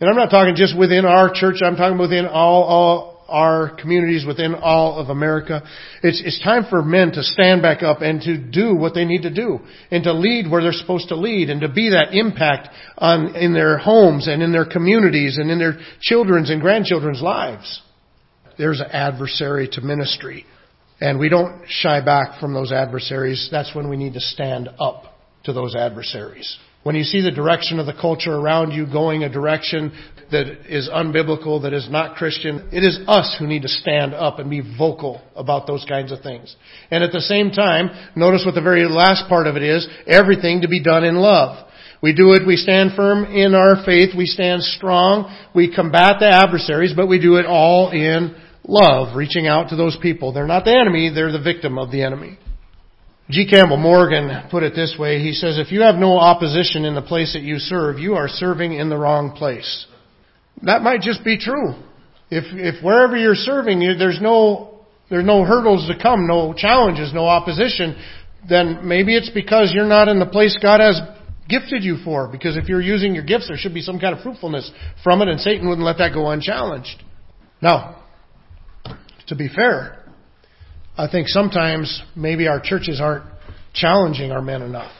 And 0.00 0.10
I'm 0.10 0.16
not 0.16 0.30
talking 0.30 0.56
just 0.56 0.76
within 0.76 1.04
our 1.04 1.30
church, 1.32 1.62
I'm 1.64 1.76
talking 1.76 1.98
within 1.98 2.26
all, 2.26 2.64
all 2.64 3.24
our 3.28 3.76
communities, 3.76 4.26
within 4.26 4.56
all 4.56 4.98
of 4.98 5.08
America. 5.08 5.62
It's, 6.02 6.20
it's 6.24 6.42
time 6.42 6.64
for 6.68 6.82
men 6.82 7.12
to 7.12 7.22
stand 7.22 7.62
back 7.62 7.84
up 7.84 8.02
and 8.02 8.20
to 8.22 8.36
do 8.36 8.74
what 8.74 8.92
they 8.92 9.04
need 9.04 9.22
to 9.22 9.32
do. 9.32 9.60
And 9.92 10.02
to 10.02 10.12
lead 10.12 10.50
where 10.50 10.62
they're 10.62 10.72
supposed 10.72 11.10
to 11.10 11.16
lead 11.16 11.48
and 11.48 11.60
to 11.60 11.68
be 11.68 11.90
that 11.90 12.12
impact 12.12 12.70
on, 12.98 13.36
in 13.36 13.52
their 13.52 13.78
homes 13.78 14.26
and 14.26 14.42
in 14.42 14.50
their 14.50 14.66
communities 14.66 15.38
and 15.38 15.48
in 15.48 15.60
their 15.60 15.78
children's 16.00 16.50
and 16.50 16.60
grandchildren's 16.60 17.22
lives 17.22 17.82
there's 18.62 18.78
an 18.78 18.92
adversary 18.92 19.68
to 19.72 19.80
ministry. 19.80 20.46
And 21.00 21.18
we 21.18 21.28
don't 21.28 21.64
shy 21.66 22.00
back 22.00 22.38
from 22.38 22.54
those 22.54 22.70
adversaries. 22.70 23.48
That's 23.50 23.74
when 23.74 23.90
we 23.90 23.96
need 23.96 24.14
to 24.14 24.20
stand 24.20 24.68
up 24.78 25.18
to 25.44 25.52
those 25.52 25.74
adversaries. 25.74 26.58
When 26.84 26.94
you 26.94 27.02
see 27.02 27.22
the 27.22 27.32
direction 27.32 27.80
of 27.80 27.86
the 27.86 27.92
culture 28.00 28.32
around 28.32 28.70
you 28.70 28.86
going 28.86 29.24
a 29.24 29.28
direction 29.28 29.92
that 30.30 30.46
is 30.72 30.88
unbiblical, 30.88 31.62
that 31.62 31.72
is 31.72 31.88
not 31.90 32.14
Christian, 32.14 32.68
it 32.72 32.84
is 32.84 33.00
us 33.08 33.34
who 33.36 33.48
need 33.48 33.62
to 33.62 33.68
stand 33.68 34.14
up 34.14 34.38
and 34.38 34.48
be 34.48 34.62
vocal 34.78 35.20
about 35.34 35.66
those 35.66 35.84
kinds 35.88 36.12
of 36.12 36.20
things. 36.20 36.54
And 36.92 37.02
at 37.02 37.10
the 37.10 37.20
same 37.20 37.50
time, 37.50 37.90
notice 38.14 38.44
what 38.46 38.54
the 38.54 38.62
very 38.62 38.84
last 38.84 39.28
part 39.28 39.48
of 39.48 39.56
it 39.56 39.64
is, 39.64 39.88
everything 40.06 40.60
to 40.60 40.68
be 40.68 40.80
done 40.80 41.02
in 41.02 41.16
love. 41.16 41.68
We 42.00 42.14
do 42.14 42.32
it, 42.32 42.46
we 42.46 42.56
stand 42.56 42.92
firm 42.94 43.24
in 43.24 43.56
our 43.56 43.84
faith, 43.84 44.10
we 44.16 44.26
stand 44.26 44.62
strong, 44.62 45.36
we 45.52 45.74
combat 45.74 46.16
the 46.20 46.28
adversaries, 46.28 46.94
but 46.94 47.08
we 47.08 47.20
do 47.20 47.36
it 47.36 47.46
all 47.46 47.90
in 47.90 48.36
love, 48.64 49.16
reaching 49.16 49.46
out 49.46 49.70
to 49.70 49.76
those 49.76 49.96
people. 50.00 50.32
They're 50.32 50.46
not 50.46 50.64
the 50.64 50.76
enemy, 50.76 51.10
they're 51.14 51.32
the 51.32 51.42
victim 51.42 51.78
of 51.78 51.90
the 51.90 52.02
enemy. 52.02 52.38
G. 53.30 53.46
Campbell 53.48 53.76
Morgan 53.76 54.48
put 54.50 54.62
it 54.62 54.74
this 54.74 54.96
way. 54.98 55.20
He 55.20 55.32
says, 55.32 55.58
if 55.58 55.72
you 55.72 55.82
have 55.82 55.94
no 55.94 56.18
opposition 56.18 56.84
in 56.84 56.94
the 56.94 57.02
place 57.02 57.32
that 57.32 57.42
you 57.42 57.58
serve, 57.58 57.98
you 57.98 58.14
are 58.14 58.28
serving 58.28 58.74
in 58.74 58.88
the 58.88 58.96
wrong 58.96 59.32
place. 59.32 59.86
That 60.62 60.82
might 60.82 61.00
just 61.00 61.24
be 61.24 61.38
true. 61.38 61.74
If, 62.30 62.44
if 62.52 62.84
wherever 62.84 63.16
you're 63.16 63.34
serving, 63.34 63.80
you, 63.80 63.94
there's 63.96 64.20
no, 64.20 64.80
there's 65.08 65.24
no 65.24 65.44
hurdles 65.44 65.88
to 65.88 66.02
come, 66.02 66.26
no 66.26 66.52
challenges, 66.52 67.12
no 67.14 67.26
opposition, 67.26 67.96
then 68.48 68.86
maybe 68.86 69.16
it's 69.16 69.30
because 69.30 69.72
you're 69.74 69.86
not 69.86 70.08
in 70.08 70.18
the 70.18 70.26
place 70.26 70.58
God 70.60 70.80
has 70.80 71.00
gifted 71.48 71.84
you 71.84 71.98
for. 72.04 72.28
Because 72.28 72.56
if 72.56 72.68
you're 72.68 72.82
using 72.82 73.14
your 73.14 73.24
gifts, 73.24 73.48
there 73.48 73.56
should 73.56 73.74
be 73.74 73.82
some 73.82 73.98
kind 73.98 74.16
of 74.16 74.22
fruitfulness 74.22 74.70
from 75.02 75.22
it, 75.22 75.28
and 75.28 75.40
Satan 75.40 75.68
wouldn't 75.68 75.86
let 75.86 75.98
that 75.98 76.12
go 76.12 76.28
unchallenged. 76.30 77.02
Now, 77.60 78.01
to 79.32 79.36
be 79.36 79.48
fair, 79.48 79.98
I 80.96 81.08
think 81.10 81.26
sometimes 81.26 82.02
maybe 82.14 82.48
our 82.48 82.60
churches 82.60 83.00
aren't 83.00 83.24
challenging 83.72 84.30
our 84.30 84.42
men 84.42 84.60
enough. 84.60 84.92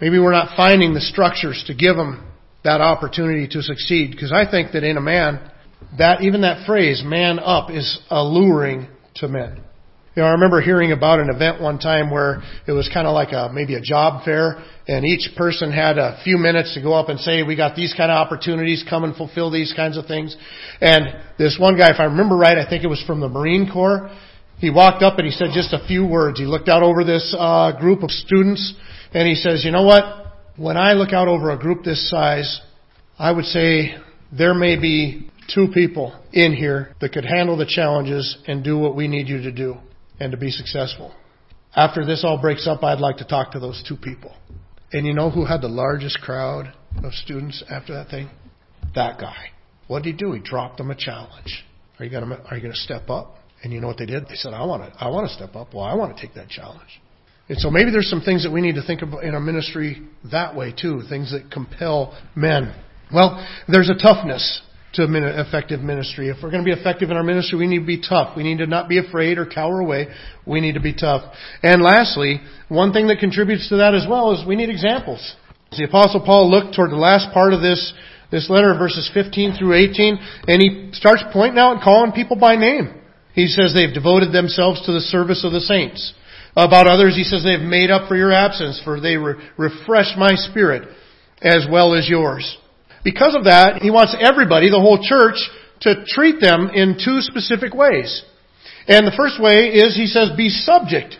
Maybe 0.00 0.18
we're 0.18 0.32
not 0.32 0.56
finding 0.56 0.92
the 0.92 1.00
structures 1.00 1.62
to 1.68 1.74
give 1.74 1.94
them 1.94 2.28
that 2.64 2.80
opportunity 2.80 3.46
to 3.48 3.62
succeed. 3.62 4.10
Because 4.10 4.32
I 4.32 4.50
think 4.50 4.72
that 4.72 4.82
in 4.82 4.96
a 4.96 5.00
man, 5.00 5.50
that 5.98 6.22
even 6.22 6.40
that 6.40 6.66
phrase, 6.66 7.02
man 7.04 7.38
up, 7.38 7.70
is 7.70 8.00
alluring 8.10 8.88
to 9.16 9.28
men. 9.28 9.62
You 10.16 10.22
know, 10.22 10.28
I 10.28 10.32
remember 10.32 10.60
hearing 10.60 10.90
about 10.90 11.20
an 11.20 11.30
event 11.30 11.62
one 11.62 11.78
time 11.78 12.10
where 12.10 12.42
it 12.66 12.72
was 12.72 12.90
kind 12.92 13.06
of 13.06 13.14
like 13.14 13.30
a, 13.30 13.48
maybe 13.52 13.76
a 13.76 13.80
job 13.80 14.24
fair 14.24 14.60
and 14.88 15.06
each 15.06 15.36
person 15.36 15.70
had 15.70 15.98
a 15.98 16.20
few 16.24 16.36
minutes 16.36 16.74
to 16.74 16.82
go 16.82 16.94
up 16.94 17.08
and 17.08 17.20
say, 17.20 17.44
we 17.44 17.54
got 17.54 17.76
these 17.76 17.94
kind 17.96 18.10
of 18.10 18.16
opportunities, 18.16 18.84
come 18.90 19.04
and 19.04 19.14
fulfill 19.14 19.52
these 19.52 19.72
kinds 19.72 19.96
of 19.96 20.06
things. 20.06 20.36
And 20.80 21.14
this 21.38 21.58
one 21.60 21.78
guy, 21.78 21.90
if 21.92 22.00
I 22.00 22.06
remember 22.06 22.36
right, 22.36 22.58
I 22.58 22.68
think 22.68 22.82
it 22.82 22.88
was 22.88 23.00
from 23.06 23.20
the 23.20 23.28
Marine 23.28 23.70
Corps, 23.72 24.10
he 24.58 24.68
walked 24.68 25.04
up 25.04 25.18
and 25.18 25.26
he 25.26 25.32
said 25.32 25.50
just 25.54 25.72
a 25.72 25.86
few 25.86 26.04
words. 26.04 26.40
He 26.40 26.44
looked 26.44 26.68
out 26.68 26.82
over 26.82 27.04
this 27.04 27.32
uh, 27.38 27.78
group 27.78 28.02
of 28.02 28.10
students 28.10 28.74
and 29.14 29.28
he 29.28 29.36
says, 29.36 29.64
you 29.64 29.70
know 29.70 29.84
what? 29.84 30.02
When 30.56 30.76
I 30.76 30.94
look 30.94 31.12
out 31.12 31.28
over 31.28 31.52
a 31.52 31.56
group 31.56 31.84
this 31.84 32.10
size, 32.10 32.60
I 33.16 33.30
would 33.30 33.44
say 33.44 33.94
there 34.36 34.54
may 34.54 34.74
be 34.74 35.30
two 35.54 35.68
people 35.72 36.20
in 36.32 36.52
here 36.52 36.96
that 37.00 37.12
could 37.12 37.24
handle 37.24 37.56
the 37.56 37.64
challenges 37.64 38.36
and 38.48 38.64
do 38.64 38.76
what 38.76 38.96
we 38.96 39.06
need 39.06 39.28
you 39.28 39.42
to 39.42 39.52
do 39.52 39.76
and 40.20 40.30
to 40.30 40.38
be 40.38 40.50
successful. 40.50 41.12
After 41.74 42.04
this 42.04 42.24
all 42.24 42.38
breaks 42.38 42.66
up, 42.66 42.84
I'd 42.84 43.00
like 43.00 43.16
to 43.18 43.24
talk 43.24 43.52
to 43.52 43.58
those 43.58 43.82
two 43.88 43.96
people. 43.96 44.34
And 44.92 45.06
you 45.06 45.14
know 45.14 45.30
who 45.30 45.44
had 45.44 45.62
the 45.62 45.68
largest 45.68 46.20
crowd 46.20 46.72
of 47.02 47.12
students 47.14 47.64
after 47.70 47.94
that 47.94 48.08
thing? 48.10 48.28
That 48.94 49.18
guy. 49.18 49.50
What 49.86 50.02
did 50.02 50.10
he 50.10 50.16
do? 50.16 50.32
He 50.32 50.40
dropped 50.40 50.78
them 50.78 50.90
a 50.90 50.96
challenge. 50.96 51.64
Are 51.98 52.04
you 52.04 52.10
gonna 52.10 52.40
Are 52.50 52.56
you 52.56 52.62
gonna 52.62 52.74
step 52.74 53.08
up? 53.08 53.36
And 53.62 53.72
you 53.72 53.80
know 53.80 53.86
what 53.86 53.98
they 53.98 54.06
did? 54.06 54.26
They 54.28 54.34
said, 54.34 54.54
"I 54.54 54.64
want 54.64 54.82
to. 54.82 55.04
I 55.04 55.08
want 55.08 55.28
to 55.28 55.34
step 55.34 55.54
up. 55.54 55.74
Well, 55.74 55.84
I 55.84 55.94
want 55.94 56.16
to 56.16 56.20
take 56.20 56.34
that 56.34 56.48
challenge." 56.48 57.00
And 57.48 57.58
so 57.58 57.70
maybe 57.70 57.90
there's 57.90 58.08
some 58.08 58.20
things 58.20 58.42
that 58.44 58.50
we 58.50 58.60
need 58.60 58.76
to 58.76 58.82
think 58.82 59.02
about 59.02 59.24
in 59.24 59.34
our 59.34 59.40
ministry 59.40 60.02
that 60.30 60.54
way 60.54 60.72
too. 60.72 61.02
Things 61.02 61.32
that 61.32 61.50
compel 61.50 62.16
men. 62.34 62.72
Well, 63.12 63.44
there's 63.68 63.90
a 63.90 63.94
toughness 63.94 64.62
to 64.94 65.04
effective 65.40 65.80
ministry. 65.80 66.28
If 66.28 66.38
we're 66.42 66.50
going 66.50 66.64
to 66.64 66.74
be 66.74 66.78
effective 66.78 67.10
in 67.10 67.16
our 67.16 67.22
ministry, 67.22 67.58
we 67.58 67.66
need 67.66 67.80
to 67.80 67.86
be 67.86 68.00
tough. 68.00 68.36
We 68.36 68.42
need 68.42 68.58
to 68.58 68.66
not 68.66 68.88
be 68.88 68.98
afraid 68.98 69.38
or 69.38 69.46
cower 69.46 69.80
away. 69.80 70.08
We 70.46 70.60
need 70.60 70.74
to 70.74 70.80
be 70.80 70.94
tough. 70.94 71.32
And 71.62 71.82
lastly, 71.82 72.40
one 72.68 72.92
thing 72.92 73.06
that 73.08 73.18
contributes 73.18 73.68
to 73.68 73.76
that 73.76 73.94
as 73.94 74.06
well 74.08 74.32
is 74.32 74.46
we 74.46 74.56
need 74.56 74.70
examples. 74.70 75.36
The 75.72 75.84
apostle 75.84 76.22
Paul 76.24 76.50
looked 76.50 76.74
toward 76.74 76.90
the 76.90 76.96
last 76.96 77.32
part 77.32 77.52
of 77.52 77.60
this, 77.60 77.92
this 78.32 78.50
letter, 78.50 78.74
verses 78.76 79.08
15 79.14 79.56
through 79.56 79.74
18, 79.74 80.18
and 80.48 80.60
he 80.60 80.90
starts 80.92 81.22
pointing 81.32 81.58
out 81.58 81.74
and 81.74 81.82
calling 81.82 82.10
people 82.10 82.36
by 82.36 82.56
name. 82.56 83.00
He 83.34 83.46
says 83.46 83.72
they've 83.72 83.94
devoted 83.94 84.32
themselves 84.32 84.84
to 84.86 84.92
the 84.92 85.00
service 85.00 85.44
of 85.44 85.52
the 85.52 85.60
saints. 85.60 86.14
About 86.56 86.88
others, 86.88 87.14
he 87.14 87.22
says 87.22 87.44
they've 87.44 87.60
made 87.60 87.92
up 87.92 88.08
for 88.08 88.16
your 88.16 88.32
absence, 88.32 88.80
for 88.82 89.00
they 89.00 89.16
re- 89.16 89.34
refresh 89.56 90.16
my 90.18 90.34
spirit 90.34 90.88
as 91.40 91.66
well 91.70 91.94
as 91.94 92.08
yours. 92.08 92.58
Because 93.04 93.34
of 93.34 93.44
that, 93.44 93.80
he 93.82 93.90
wants 93.90 94.16
everybody, 94.18 94.68
the 94.68 94.80
whole 94.80 95.00
church, 95.00 95.40
to 95.82 96.04
treat 96.06 96.40
them 96.40 96.70
in 96.74 97.00
two 97.00 97.20
specific 97.20 97.72
ways. 97.72 98.22
And 98.86 99.06
the 99.06 99.16
first 99.16 99.40
way 99.40 99.72
is, 99.72 99.96
he 99.96 100.06
says, 100.06 100.30
be 100.36 100.48
subject 100.50 101.16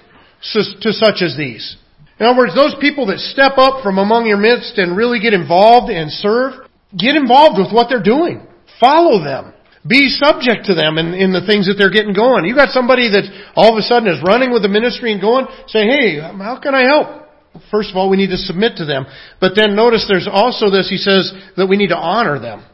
to 0.52 0.92
such 0.92 1.22
as 1.22 1.36
these. 1.36 1.76
In 2.18 2.26
other 2.26 2.36
words, 2.36 2.54
those 2.54 2.76
people 2.80 3.06
that 3.06 3.18
step 3.18 3.56
up 3.56 3.82
from 3.82 3.96
among 3.96 4.26
your 4.26 4.36
midst 4.36 4.76
and 4.76 4.96
really 4.96 5.20
get 5.20 5.32
involved 5.32 5.88
and 5.88 6.10
serve, 6.12 6.68
get 6.92 7.16
involved 7.16 7.56
with 7.56 7.72
what 7.72 7.88
they're 7.88 8.02
doing. 8.02 8.44
Follow 8.78 9.24
them. 9.24 9.54
Be 9.88 10.12
subject 10.12 10.66
to 10.66 10.74
them 10.74 10.98
in, 10.98 11.16
in 11.16 11.32
the 11.32 11.40
things 11.40 11.64
that 11.64 11.80
they're 11.80 11.92
getting 11.92 12.12
going. 12.12 12.44
You 12.44 12.54
got 12.54 12.68
somebody 12.68 13.08
that 13.08 13.24
all 13.56 13.72
of 13.72 13.80
a 13.80 13.82
sudden 13.82 14.12
is 14.12 14.20
running 14.20 14.52
with 14.52 14.60
the 14.60 14.68
ministry 14.68 15.12
and 15.12 15.20
going, 15.20 15.48
say, 15.68 15.88
hey, 15.88 16.20
how 16.20 16.60
can 16.60 16.74
I 16.74 16.84
help? 16.84 17.24
First 17.70 17.90
of 17.90 17.96
all, 17.96 18.08
we 18.08 18.16
need 18.16 18.30
to 18.30 18.36
submit 18.36 18.76
to 18.76 18.84
them. 18.84 19.06
But 19.40 19.52
then 19.56 19.74
notice 19.74 20.06
there's 20.08 20.28
also 20.30 20.70
this, 20.70 20.88
he 20.88 20.96
says 20.96 21.32
that 21.56 21.66
we 21.66 21.76
need 21.76 21.88
to 21.88 21.96
honor 21.96 22.38
them. 22.38 22.64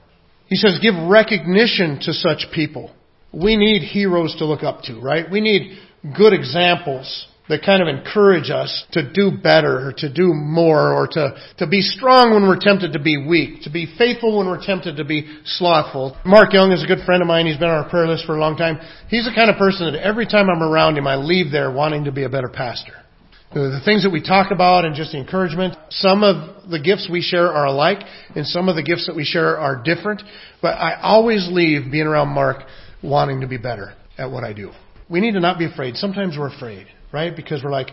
He 0.48 0.56
says 0.56 0.78
give 0.80 0.94
recognition 1.08 1.98
to 2.02 2.12
such 2.12 2.46
people. 2.54 2.94
We 3.32 3.56
need 3.56 3.82
heroes 3.82 4.36
to 4.38 4.44
look 4.44 4.62
up 4.62 4.82
to, 4.82 5.00
right? 5.00 5.30
We 5.30 5.40
need 5.40 5.78
good 6.16 6.32
examples 6.32 7.26
that 7.48 7.62
kind 7.64 7.80
of 7.80 7.88
encourage 7.88 8.50
us 8.50 8.84
to 8.92 9.12
do 9.12 9.30
better 9.30 9.86
or 9.86 9.92
to 9.98 10.12
do 10.12 10.32
more 10.34 10.92
or 10.92 11.06
to, 11.06 11.36
to 11.58 11.66
be 11.66 11.80
strong 11.80 12.34
when 12.34 12.42
we're 12.48 12.58
tempted 12.58 12.92
to 12.92 12.98
be 12.98 13.24
weak, 13.24 13.62
to 13.62 13.70
be 13.70 13.86
faithful 13.96 14.38
when 14.38 14.48
we're 14.48 14.64
tempted 14.64 14.96
to 14.96 15.04
be 15.04 15.40
slothful. 15.44 16.16
Mark 16.24 16.52
Young 16.52 16.72
is 16.72 16.82
a 16.82 16.86
good 16.86 17.04
friend 17.06 17.22
of 17.22 17.28
mine. 17.28 17.46
He's 17.46 17.56
been 17.56 17.68
on 17.68 17.84
our 17.84 17.88
prayer 17.88 18.08
list 18.08 18.26
for 18.26 18.36
a 18.36 18.40
long 18.40 18.56
time. 18.56 18.78
He's 19.08 19.24
the 19.24 19.32
kind 19.34 19.48
of 19.48 19.56
person 19.56 19.92
that 19.92 20.00
every 20.02 20.26
time 20.26 20.48
I'm 20.50 20.62
around 20.62 20.98
him, 20.98 21.06
I 21.06 21.16
leave 21.16 21.52
there 21.52 21.70
wanting 21.70 22.04
to 22.04 22.12
be 22.12 22.24
a 22.24 22.28
better 22.28 22.48
pastor. 22.48 22.94
The 23.54 23.80
things 23.84 24.02
that 24.02 24.10
we 24.10 24.20
talk 24.20 24.50
about 24.50 24.84
and 24.84 24.94
just 24.94 25.12
the 25.12 25.18
encouragement, 25.18 25.76
some 25.90 26.22
of 26.22 26.68
the 26.68 26.80
gifts 26.80 27.08
we 27.10 27.22
share 27.22 27.50
are 27.52 27.66
alike 27.66 28.00
and 28.34 28.46
some 28.46 28.68
of 28.68 28.76
the 28.76 28.82
gifts 28.82 29.06
that 29.06 29.16
we 29.16 29.24
share 29.24 29.56
are 29.56 29.82
different. 29.82 30.22
But 30.60 30.74
I 30.74 31.00
always 31.00 31.48
leave 31.50 31.90
being 31.90 32.06
around 32.06 32.28
Mark 32.28 32.64
wanting 33.02 33.40
to 33.42 33.46
be 33.46 33.56
better 33.56 33.94
at 34.18 34.30
what 34.30 34.44
I 34.44 34.52
do. 34.52 34.72
We 35.08 35.20
need 35.20 35.32
to 35.32 35.40
not 35.40 35.58
be 35.58 35.64
afraid. 35.64 35.96
Sometimes 35.96 36.36
we're 36.36 36.54
afraid, 36.54 36.88
right? 37.12 37.34
Because 37.34 37.62
we're 37.62 37.70
like, 37.70 37.90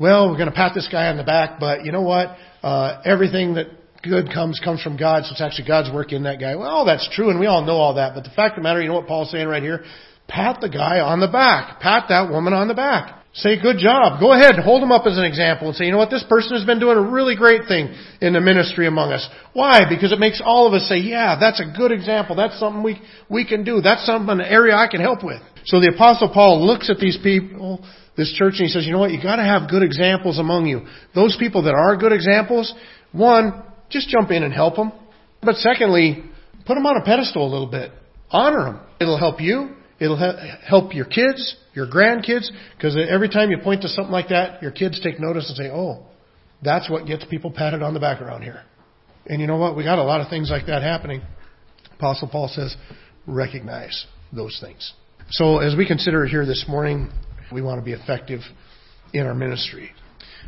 well, 0.00 0.30
we're 0.30 0.36
going 0.36 0.50
to 0.50 0.54
pat 0.54 0.72
this 0.74 0.88
guy 0.90 1.06
on 1.06 1.16
the 1.16 1.24
back, 1.24 1.58
but 1.60 1.84
you 1.84 1.92
know 1.92 2.02
what? 2.02 2.36
Uh, 2.62 3.00
everything 3.04 3.54
that 3.54 3.66
good 4.02 4.32
comes 4.32 4.60
comes 4.62 4.82
from 4.82 4.96
God, 4.96 5.24
so 5.24 5.32
it's 5.32 5.40
actually 5.40 5.66
God's 5.66 5.92
work 5.92 6.12
in 6.12 6.24
that 6.24 6.40
guy. 6.40 6.56
Well, 6.56 6.84
that's 6.84 7.08
true, 7.12 7.30
and 7.30 7.40
we 7.40 7.46
all 7.46 7.64
know 7.64 7.76
all 7.76 7.94
that. 7.94 8.14
But 8.14 8.24
the 8.24 8.30
fact 8.30 8.52
of 8.52 8.56
the 8.56 8.62
matter, 8.62 8.80
you 8.80 8.88
know 8.88 8.94
what 8.94 9.06
Paul's 9.06 9.30
saying 9.30 9.48
right 9.48 9.62
here? 9.62 9.84
Pat 10.28 10.60
the 10.60 10.68
guy 10.68 11.00
on 11.00 11.20
the 11.20 11.28
back. 11.28 11.80
Pat 11.80 12.04
that 12.08 12.30
woman 12.30 12.52
on 12.52 12.68
the 12.68 12.74
back. 12.74 13.17
Say, 13.38 13.54
good 13.62 13.78
job. 13.78 14.18
Go 14.18 14.32
ahead, 14.32 14.56
hold 14.58 14.82
them 14.82 14.90
up 14.90 15.06
as 15.06 15.16
an 15.16 15.22
example 15.22 15.68
and 15.68 15.76
say, 15.76 15.84
you 15.84 15.92
know 15.92 15.98
what, 15.98 16.10
this 16.10 16.24
person 16.28 16.56
has 16.56 16.66
been 16.66 16.80
doing 16.80 16.98
a 16.98 17.00
really 17.08 17.36
great 17.36 17.68
thing 17.68 17.94
in 18.20 18.32
the 18.32 18.40
ministry 18.40 18.88
among 18.88 19.12
us. 19.12 19.28
Why? 19.52 19.82
Because 19.88 20.10
it 20.10 20.18
makes 20.18 20.42
all 20.44 20.66
of 20.66 20.74
us 20.74 20.88
say, 20.88 20.98
yeah, 20.98 21.36
that's 21.38 21.60
a 21.60 21.78
good 21.78 21.92
example. 21.92 22.34
That's 22.34 22.58
something 22.58 22.82
we, 22.82 23.00
we 23.30 23.46
can 23.46 23.62
do. 23.62 23.80
That's 23.80 24.04
something, 24.04 24.28
an 24.28 24.40
area 24.40 24.74
I 24.74 24.88
can 24.88 25.00
help 25.00 25.22
with. 25.22 25.40
So 25.66 25.78
the 25.78 25.92
apostle 25.94 26.30
Paul 26.34 26.66
looks 26.66 26.90
at 26.90 26.98
these 26.98 27.16
people, 27.22 27.86
this 28.16 28.34
church, 28.34 28.54
and 28.58 28.66
he 28.66 28.68
says, 28.68 28.84
you 28.84 28.92
know 28.92 28.98
what, 28.98 29.12
you 29.12 29.22
gotta 29.22 29.44
have 29.44 29.70
good 29.70 29.84
examples 29.84 30.40
among 30.40 30.66
you. 30.66 30.88
Those 31.14 31.36
people 31.38 31.62
that 31.62 31.74
are 31.74 31.96
good 31.96 32.12
examples, 32.12 32.74
one, 33.12 33.62
just 33.88 34.08
jump 34.08 34.32
in 34.32 34.42
and 34.42 34.52
help 34.52 34.74
them. 34.74 34.90
But 35.42 35.54
secondly, 35.56 36.24
put 36.66 36.74
them 36.74 36.86
on 36.86 37.00
a 37.00 37.04
pedestal 37.04 37.46
a 37.46 37.50
little 37.50 37.70
bit. 37.70 37.92
Honor 38.32 38.64
them. 38.64 38.80
It'll 39.00 39.16
help 39.16 39.40
you. 39.40 39.76
It'll 40.00 40.16
help 40.64 40.94
your 40.94 41.06
kids, 41.06 41.56
your 41.74 41.86
grandkids, 41.86 42.48
because 42.76 42.96
every 42.96 43.28
time 43.28 43.50
you 43.50 43.58
point 43.58 43.82
to 43.82 43.88
something 43.88 44.12
like 44.12 44.28
that, 44.28 44.62
your 44.62 44.70
kids 44.70 45.00
take 45.00 45.18
notice 45.18 45.48
and 45.48 45.56
say, 45.56 45.70
oh, 45.72 46.06
that's 46.62 46.88
what 46.88 47.06
gets 47.06 47.24
people 47.24 47.50
patted 47.50 47.82
on 47.82 47.94
the 47.94 48.00
back 48.00 48.20
around 48.20 48.42
here. 48.42 48.62
And 49.26 49.40
you 49.40 49.46
know 49.46 49.56
what? 49.56 49.76
We 49.76 49.84
got 49.84 49.98
a 49.98 50.04
lot 50.04 50.20
of 50.20 50.28
things 50.28 50.50
like 50.50 50.66
that 50.66 50.82
happening. 50.82 51.22
Apostle 51.96 52.28
Paul 52.28 52.48
says, 52.48 52.76
recognize 53.26 54.06
those 54.32 54.58
things. 54.60 54.92
So 55.30 55.58
as 55.58 55.76
we 55.76 55.86
consider 55.86 56.26
here 56.26 56.46
this 56.46 56.64
morning, 56.68 57.10
we 57.52 57.60
want 57.60 57.80
to 57.80 57.84
be 57.84 57.92
effective 57.92 58.40
in 59.12 59.26
our 59.26 59.34
ministry. 59.34 59.90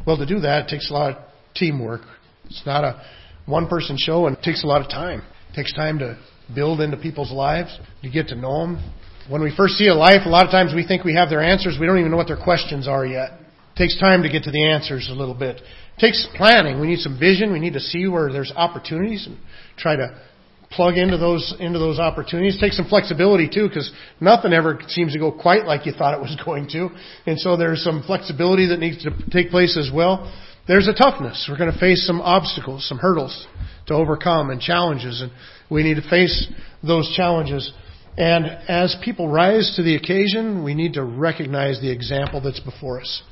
Well, 0.07 0.17
to 0.17 0.27
do 0.27 0.41
that, 0.41 0.67
it 0.67 0.69
takes 0.69 0.91
a 0.91 0.95
lot 0.95 1.17
of 1.17 1.23
teamwork. 1.55 2.03
It's 2.47 2.63
not 2.65 2.85
a 2.85 3.03
one 3.47 3.69
person 3.69 3.97
show 3.99 4.27
and 4.27 4.37
it 4.37 4.43
takes 4.43 4.65
a 4.65 4.67
lot 4.67 4.81
of 4.81 4.89
time. 4.89 5.23
It 5.51 5.57
takes 5.57 5.75
time 5.75 5.99
to 5.99 6.19
build 6.55 6.81
into 6.81 6.97
people's 6.97 7.33
lives, 7.33 7.77
to 8.03 8.11
get 8.11 8.29
to 8.29 8.35
know 8.37 8.61
them, 8.61 8.93
when 9.29 9.43
we 9.43 9.55
first 9.57 9.75
see 9.75 9.89
a 9.89 9.95
life, 9.95 10.23
a 10.25 10.29
lot 10.29 10.45
of 10.45 10.51
times 10.51 10.73
we 10.75 10.87
think 10.87 11.05
we 11.05 11.15
have 11.15 11.29
their 11.29 11.43
answers. 11.43 11.77
We 11.81 11.87
don't 11.87 11.99
even 11.99 12.11
know 12.11 12.17
what 12.17 12.27
their 12.27 12.43
questions 12.43 12.89
are 12.89 13.07
yet. 13.07 13.31
It 13.75 13.77
takes 13.77 13.99
time 13.99 14.23
to 14.23 14.29
get 14.29 14.45
to 14.45 14.51
the 14.51 14.69
answers 14.69 15.09
a 15.11 15.15
little 15.15 15.35
bit. 15.35 15.57
It 15.57 16.01
takes 16.01 16.27
planning. 16.37 16.81
We 16.81 16.87
need 16.87 17.01
some 17.01 17.19
vision. 17.19 17.53
We 17.53 17.61
need 17.61 17.75
to 17.75 17.81
see 17.81 18.07
where 18.07 18.33
there's 18.33 18.53
opportunities 18.55 19.27
and 19.27 19.39
try 19.77 19.97
to 19.97 20.21
plug 20.71 20.97
into 20.97 21.19
those 21.19 21.55
into 21.59 21.79
those 21.79 21.99
opportunities. 21.99 22.59
Take 22.61 22.73
some 22.73 22.89
flexibility 22.89 23.49
too, 23.49 23.69
because 23.69 23.91
nothing 24.21 24.53
ever 24.53 24.81
seems 24.89 25.13
to 25.13 25.19
go 25.19 25.33
quite 25.33 25.65
like 25.65 25.87
you 25.87 25.93
thought 25.93 26.15
it 26.15 26.21
was 26.21 26.37
going 26.45 26.69
to, 26.71 26.89
and 27.27 27.39
so 27.39 27.57
there's 27.57 27.83
some 27.83 28.03
flexibility 28.07 28.69
that 28.69 28.79
needs 28.79 29.03
to 29.03 29.11
take 29.31 29.51
place 29.51 29.77
as 29.77 29.91
well. 29.93 30.33
There's 30.69 30.89
a 30.89 30.95
toughness. 30.95 31.49
We're 31.51 31.59
going 31.59 31.73
to 31.73 31.79
face 31.79 32.07
some 32.07 32.21
obstacles, 32.21 32.89
some 32.89 32.99
hurdles 32.99 33.47
to 33.87 33.95
overcome, 33.95 34.51
and 34.51 34.61
challenges, 34.61 35.21
and 35.21 35.33
we 35.71 35.83
need 35.83 35.95
to 35.95 36.09
face 36.09 36.47
those 36.83 37.13
challenges 37.17 37.73
and 38.17 38.47
as 38.69 38.97
people 39.05 39.29
rise 39.29 39.75
to 39.77 39.83
the 39.83 39.97
occasion, 39.97 40.65
we 40.65 40.75
need 40.75 40.95
to 40.95 41.05
recognize 41.05 41.81
the 41.81 41.91
example 41.91 42.41
that's 42.41 42.61
before 42.61 43.01
us. 43.01 43.23